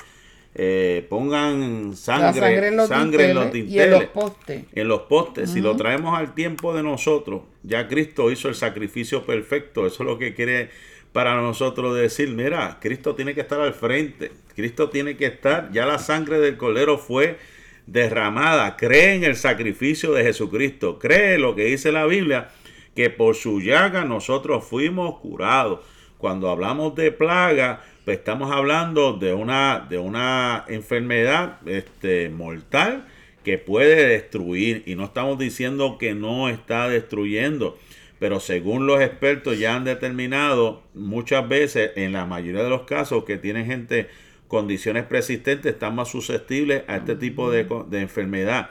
eh, 0.55 1.07
pongan 1.09 1.97
sangre, 1.97 2.69
en 2.69 2.77
los, 2.77 2.89
sangre 2.89 3.31
en 3.31 3.35
los 3.35 3.51
tinteles 3.51 3.73
y 3.73 3.81
en 3.81 3.91
los 3.93 4.05
postes. 4.05 4.65
En 4.75 4.89
los 4.89 5.01
postes. 5.01 5.51
Si 5.53 5.63
lo 5.63 5.75
traemos 5.75 6.19
al 6.19 6.35
tiempo 6.35 6.75
de 6.75 6.83
nosotros, 6.83 7.45
ya 7.63 7.89
Cristo 7.89 8.31
hizo 8.31 8.51
el 8.51 8.57
sacrificio 8.57 9.25
perfecto. 9.25 9.87
Eso 9.87 10.03
es 10.03 10.07
lo 10.11 10.19
que 10.19 10.35
quiere 10.35 10.69
para 11.15 11.37
nosotros 11.37 11.97
decir, 11.97 12.29
mira, 12.29 12.77
Cristo 12.79 13.15
tiene 13.15 13.35
que 13.35 13.41
estar 13.41 13.59
al 13.59 13.73
frente. 13.73 14.33
Cristo 14.55 14.91
tiene 14.91 15.17
que 15.17 15.25
estar, 15.25 15.73
ya 15.73 15.87
la 15.87 15.99
sangre 15.99 16.41
del 16.41 16.59
cordero 16.59 16.99
fue 16.99 17.39
derramada. 17.87 18.77
Cree 18.77 19.15
en 19.15 19.25
el 19.25 19.37
sacrificio 19.37 20.13
de 20.13 20.25
Jesucristo. 20.25 20.99
Cree 20.99 21.39
lo 21.39 21.55
que 21.55 21.65
dice 21.65 21.93
la 21.93 22.07
Biblia, 22.07 22.51
que 22.95 23.11
por 23.11 23.35
su 23.35 23.61
llaga 23.61 24.05
nosotros 24.05 24.65
fuimos 24.65 25.19
curados. 25.21 25.81
Cuando 26.19 26.51
hablamos 26.51 26.95
de 26.95 27.11
plaga, 27.11 27.83
pues 28.05 28.19
estamos 28.19 28.53
hablando 28.53 29.13
de 29.15 29.33
una, 29.33 29.87
de 29.89 29.99
una 29.99 30.65
enfermedad 30.69 31.59
este, 31.67 32.29
mortal 32.29 33.07
que 33.45 33.59
puede 33.59 34.07
destruir. 34.07 34.83
Y 34.87 34.95
no 34.95 35.05
estamos 35.05 35.39
diciendo 35.39 35.99
que 35.99 36.15
no 36.15 36.49
está 36.49 36.89
destruyendo. 36.89 37.79
Pero 38.19 38.39
según 38.39 38.87
los 38.87 39.01
expertos 39.01 39.59
ya 39.59 39.75
han 39.75 39.85
determinado 39.85 40.85
muchas 40.95 41.49
veces, 41.49 41.91
en 41.97 42.13
la 42.13 42.25
mayoría 42.25 42.63
de 42.63 42.71
los 42.71 42.83
casos 42.83 43.25
que 43.25 43.37
tienen 43.37 43.67
gente 43.67 44.09
condiciones 44.53 45.05
persistentes, 45.05 45.73
están 45.73 45.95
más 45.95 46.11
susceptibles 46.11 46.83
a 46.87 46.97
este 46.97 47.17
tipo 47.17 47.51
de, 47.51 47.67
de 47.89 48.01
enfermedad. 48.01 48.69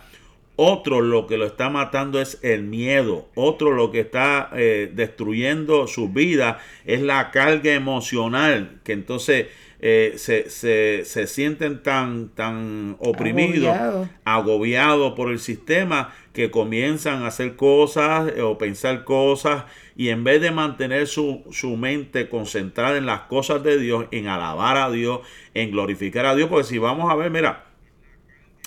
Otro 0.55 1.01
lo 1.01 1.25
que 1.25 1.39
lo 1.39 1.47
está 1.47 1.71
matando 1.71 2.21
es 2.21 2.37
el 2.43 2.61
miedo. 2.61 3.27
Otro 3.33 3.71
lo 3.71 3.89
que 3.89 4.01
está 4.01 4.51
eh, 4.53 4.91
destruyendo 4.93 5.87
su 5.87 6.09
vida 6.09 6.59
es 6.85 7.01
la 7.01 7.31
carga 7.31 7.73
emocional. 7.73 8.79
Que 8.83 8.93
entonces 8.93 9.47
eh, 9.79 10.13
se, 10.17 11.25
sienten 11.25 11.81
tan, 11.81 12.29
tan 12.29 12.95
oprimidos, 12.99 13.75
agobiados 14.23 15.13
por 15.13 15.31
el 15.31 15.39
sistema, 15.39 16.13
que 16.31 16.51
comienzan 16.51 17.23
a 17.23 17.27
hacer 17.27 17.55
cosas 17.55 18.31
eh, 18.35 18.43
o 18.43 18.59
pensar 18.59 19.03
cosas 19.03 19.63
y 19.95 20.09
en 20.09 20.23
vez 20.23 20.41
de 20.41 20.51
mantener 20.51 21.07
su, 21.07 21.43
su, 21.51 21.75
mente 21.77 22.29
concentrada 22.29 22.97
en 22.97 23.05
las 23.05 23.21
cosas 23.21 23.63
de 23.63 23.77
Dios, 23.77 24.05
en 24.11 24.27
alabar 24.27 24.77
a 24.77 24.89
Dios, 24.89 25.21
en 25.53 25.71
glorificar 25.71 26.25
a 26.25 26.35
Dios, 26.35 26.49
porque 26.49 26.65
si 26.65 26.77
vamos 26.77 27.11
a 27.11 27.15
ver, 27.15 27.29
mira, 27.31 27.65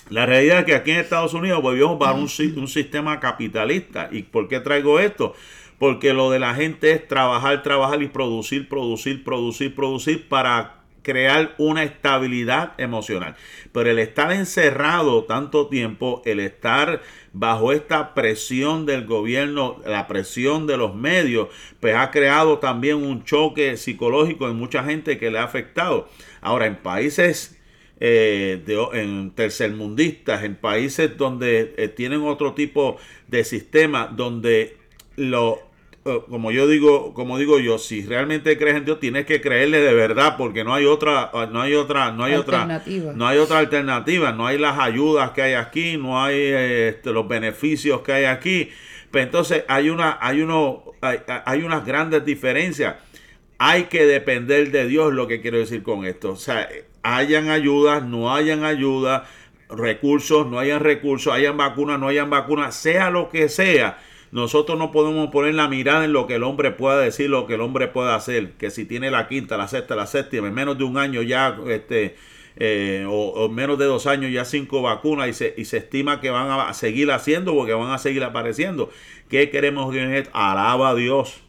la 0.09 0.25
realidad 0.25 0.59
es 0.59 0.65
que 0.65 0.75
aquí 0.75 0.91
en 0.91 0.97
Estados 0.97 1.33
Unidos 1.33 1.61
volvimos 1.61 1.97
para 1.97 2.13
un, 2.13 2.29
un 2.57 2.67
sistema 2.67 3.19
capitalista. 3.19 4.09
¿Y 4.11 4.23
por 4.23 4.47
qué 4.47 4.59
traigo 4.59 4.99
esto? 4.99 5.33
Porque 5.79 6.13
lo 6.13 6.29
de 6.29 6.39
la 6.39 6.53
gente 6.53 6.91
es 6.91 7.07
trabajar, 7.07 7.63
trabajar 7.63 8.01
y 8.03 8.07
producir, 8.07 8.69
producir, 8.69 9.23
producir, 9.23 9.73
producir 9.73 10.29
para 10.29 10.84
crear 11.05 11.53
una 11.59 11.83
estabilidad 11.83 12.73
emocional. 12.79 13.35
Pero 13.71 13.91
el 13.91 13.99
estar 13.99 14.31
encerrado 14.31 15.25
tanto 15.25 15.67
tiempo, 15.67 16.23
el 16.25 16.39
estar 16.39 17.03
bajo 17.31 17.71
esta 17.71 18.15
presión 18.15 18.87
del 18.87 19.05
gobierno, 19.05 19.79
la 19.85 20.07
presión 20.07 20.65
de 20.65 20.77
los 20.77 20.95
medios, 20.95 21.49
pues 21.79 21.95
ha 21.95 22.09
creado 22.09 22.57
también 22.57 22.97
un 22.97 23.23
choque 23.23 23.77
psicológico 23.77 24.49
en 24.49 24.55
mucha 24.55 24.83
gente 24.83 25.19
que 25.19 25.29
le 25.29 25.37
ha 25.37 25.43
afectado. 25.43 26.09
Ahora, 26.41 26.65
en 26.65 26.77
países 26.77 27.55
eh, 27.99 28.63
de, 28.65 29.31
tercermundistas, 29.35 30.43
en 30.43 30.55
países 30.55 31.15
donde 31.17 31.75
eh, 31.77 31.87
tienen 31.87 32.23
otro 32.23 32.55
tipo 32.55 32.97
de 33.27 33.43
sistema, 33.43 34.07
donde 34.07 34.77
lo, 35.17 35.61
como 36.29 36.51
yo 36.51 36.67
digo, 36.67 37.15
como 37.15 37.39
digo 37.39 37.57
yo, 37.57 37.79
si 37.79 38.05
realmente 38.05 38.59
crees 38.59 38.75
en 38.75 38.85
Dios, 38.85 38.99
tienes 38.99 39.25
que 39.25 39.41
creerle 39.41 39.79
de 39.79 39.91
verdad, 39.95 40.35
porque 40.37 40.63
no 40.63 40.75
hay 40.75 40.85
otra, 40.85 41.31
no 41.51 41.61
hay 41.61 41.73
otra, 41.73 42.11
no 42.11 42.23
hay 42.23 42.35
otra, 42.35 42.83
no 43.15 43.27
hay 43.27 43.39
otra 43.39 43.57
alternativa, 43.57 44.31
no 44.31 44.45
hay 44.45 44.59
las 44.59 44.77
ayudas 44.77 45.31
que 45.31 45.41
hay 45.41 45.53
aquí, 45.55 45.97
no 45.97 46.23
hay 46.23 46.39
este, 46.39 47.11
los 47.11 47.27
beneficios 47.27 48.01
que 48.01 48.13
hay 48.13 48.25
aquí. 48.25 48.65
Pero 48.65 49.09
pues 49.09 49.23
entonces 49.23 49.63
hay 49.67 49.89
una, 49.89 50.19
hay 50.21 50.41
uno, 50.41 50.83
hay, 51.01 51.21
hay 51.43 51.63
unas 51.63 51.83
grandes 51.83 52.23
diferencias. 52.23 52.97
Hay 53.57 53.85
que 53.85 54.05
depender 54.05 54.69
de 54.69 54.85
Dios, 54.87 55.11
lo 55.11 55.27
que 55.27 55.41
quiero 55.41 55.57
decir 55.57 55.81
con 55.81 56.05
esto. 56.05 56.33
O 56.33 56.35
sea, 56.35 56.69
hayan 57.01 57.49
ayudas, 57.49 58.03
no 58.03 58.31
hayan 58.31 58.63
ayuda, 58.63 59.25
recursos, 59.69 60.45
no 60.45 60.59
hayan 60.59 60.81
recursos, 60.81 61.33
hayan 61.33 61.57
vacunas, 61.57 61.99
no 61.99 62.09
hayan 62.09 62.29
vacunas, 62.29 62.75
sea 62.75 63.09
lo 63.09 63.29
que 63.29 63.49
sea. 63.49 63.97
Nosotros 64.35 64.77
no 64.77 64.91
podemos 64.91 65.29
poner 65.29 65.55
la 65.55 65.69
mirada 65.69 66.03
en 66.03 66.11
lo 66.11 66.27
que 66.27 66.35
el 66.35 66.43
hombre 66.43 66.71
pueda 66.71 66.99
decir, 66.99 67.29
lo 67.29 67.47
que 67.47 67.53
el 67.53 67.61
hombre 67.61 67.87
pueda 67.87 68.15
hacer. 68.15 68.51
Que 68.57 68.69
si 68.69 68.83
tiene 68.83 69.09
la 69.09 69.29
quinta, 69.29 69.55
la 69.55 69.69
sexta, 69.69 69.95
la 69.95 70.07
séptima, 70.07 70.49
en 70.49 70.53
menos 70.53 70.77
de 70.77 70.83
un 70.83 70.97
año 70.97 71.21
ya, 71.21 71.57
este, 71.69 72.17
eh, 72.57 73.05
o, 73.07 73.47
menos 73.47 73.79
de 73.79 73.85
dos 73.85 74.07
años 74.07 74.33
ya 74.33 74.43
cinco 74.43 74.81
vacunas 74.81 75.29
y 75.29 75.33
se, 75.33 75.53
y 75.55 75.63
se 75.63 75.77
estima 75.77 76.19
que 76.19 76.31
van 76.31 76.51
a 76.51 76.73
seguir 76.73 77.13
haciendo 77.13 77.55
porque 77.55 77.71
van 77.75 77.93
a 77.93 77.97
seguir 77.97 78.25
apareciendo. 78.25 78.89
¿Qué 79.29 79.49
queremos? 79.49 79.95
Alaba 80.33 80.89
a 80.89 80.95
Dios 80.95 81.41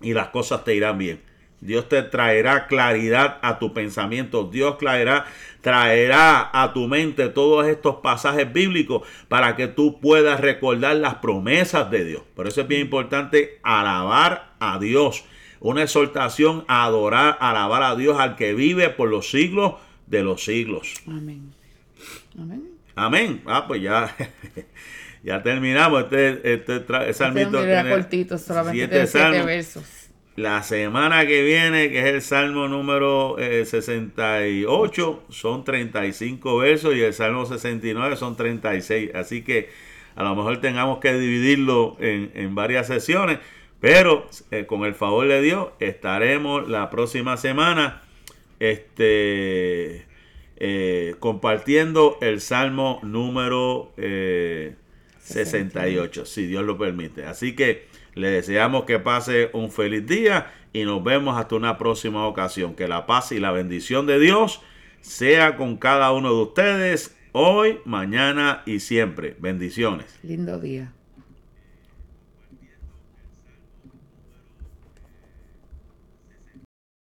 y 0.00 0.14
las 0.14 0.30
cosas 0.30 0.64
te 0.64 0.74
irán 0.74 0.98
bien. 0.98 1.20
Dios 1.60 1.88
te 1.88 2.02
traerá 2.02 2.66
claridad 2.66 3.38
a 3.42 3.58
tu 3.58 3.72
pensamiento. 3.72 4.44
Dios 4.44 4.78
traerá, 4.78 5.26
traerá 5.60 6.50
a 6.52 6.72
tu 6.72 6.86
mente 6.86 7.28
todos 7.28 7.66
estos 7.66 7.96
pasajes 7.96 8.52
bíblicos 8.52 9.02
para 9.28 9.56
que 9.56 9.66
tú 9.66 10.00
puedas 10.00 10.40
recordar 10.40 10.96
las 10.96 11.16
promesas 11.16 11.90
de 11.90 12.04
Dios. 12.04 12.22
Por 12.34 12.46
eso 12.46 12.60
es 12.60 12.68
bien 12.68 12.82
importante 12.82 13.58
alabar 13.62 14.52
a 14.60 14.78
Dios. 14.78 15.24
Una 15.60 15.82
exhortación 15.82 16.64
a 16.68 16.84
adorar, 16.84 17.38
alabar 17.40 17.82
a 17.82 17.96
Dios 17.96 18.18
al 18.20 18.36
que 18.36 18.54
vive 18.54 18.90
por 18.90 19.08
los 19.08 19.30
siglos 19.30 19.74
de 20.06 20.22
los 20.22 20.44
siglos. 20.44 20.94
Amén. 21.06 21.52
Amén. 22.38 22.70
Amén. 22.94 23.42
Ah, 23.46 23.66
pues 23.66 23.82
ya. 23.82 24.14
ya 25.24 25.42
terminamos. 25.42 26.04
Este, 26.04 26.54
este, 26.54 26.76
este 26.76 27.12
salmito 27.14 27.62
tiene 27.62 27.90
cortito, 27.90 28.38
solamente 28.38 29.06
siete 29.06 29.42
versos. 29.42 29.95
La 30.36 30.62
semana 30.62 31.26
que 31.26 31.42
viene, 31.42 31.88
que 31.88 32.00
es 32.00 32.04
el 32.04 32.20
Salmo 32.20 32.68
número 32.68 33.36
68, 33.38 35.22
eh, 35.22 35.32
son 35.32 35.64
35 35.64 36.58
versos 36.58 36.94
y 36.94 37.00
el 37.00 37.14
Salmo 37.14 37.46
69 37.46 38.16
son 38.16 38.36
36. 38.36 39.12
Así 39.14 39.40
que 39.40 39.70
a 40.14 40.22
lo 40.24 40.36
mejor 40.36 40.60
tengamos 40.60 40.98
que 40.98 41.14
dividirlo 41.14 41.96
en, 42.00 42.54
varias 42.54 42.86
sesiones, 42.86 43.38
pero 43.80 44.28
eh, 44.50 44.66
con 44.66 44.84
el 44.84 44.94
favor 44.94 45.26
de 45.26 45.40
Dios 45.40 45.68
estaremos 45.80 46.68
la 46.68 46.90
próxima 46.90 47.38
semana 47.38 48.02
este, 48.60 50.04
eh, 50.58 51.14
compartiendo 51.18 52.18
el 52.20 52.42
Salmo 52.42 53.00
número 53.02 53.94
68, 55.20 56.26
si 56.26 56.46
Dios 56.46 56.62
lo 56.62 56.76
permite. 56.76 57.24
Así 57.24 57.56
que... 57.56 57.95
Le 58.16 58.30
deseamos 58.30 58.84
que 58.84 58.98
pase 58.98 59.50
un 59.52 59.70
feliz 59.70 60.06
día 60.06 60.50
y 60.72 60.84
nos 60.84 61.04
vemos 61.04 61.38
hasta 61.38 61.54
una 61.54 61.76
próxima 61.76 62.26
ocasión. 62.26 62.74
Que 62.74 62.88
la 62.88 63.06
paz 63.06 63.30
y 63.30 63.38
la 63.38 63.52
bendición 63.52 64.06
de 64.06 64.18
Dios 64.18 64.62
sea 65.02 65.56
con 65.56 65.76
cada 65.76 66.10
uno 66.12 66.34
de 66.34 66.42
ustedes 66.42 67.14
hoy, 67.32 67.78
mañana 67.84 68.62
y 68.64 68.80
siempre. 68.80 69.36
Bendiciones. 69.38 70.18
Lindo 70.22 70.58
día. 70.58 70.95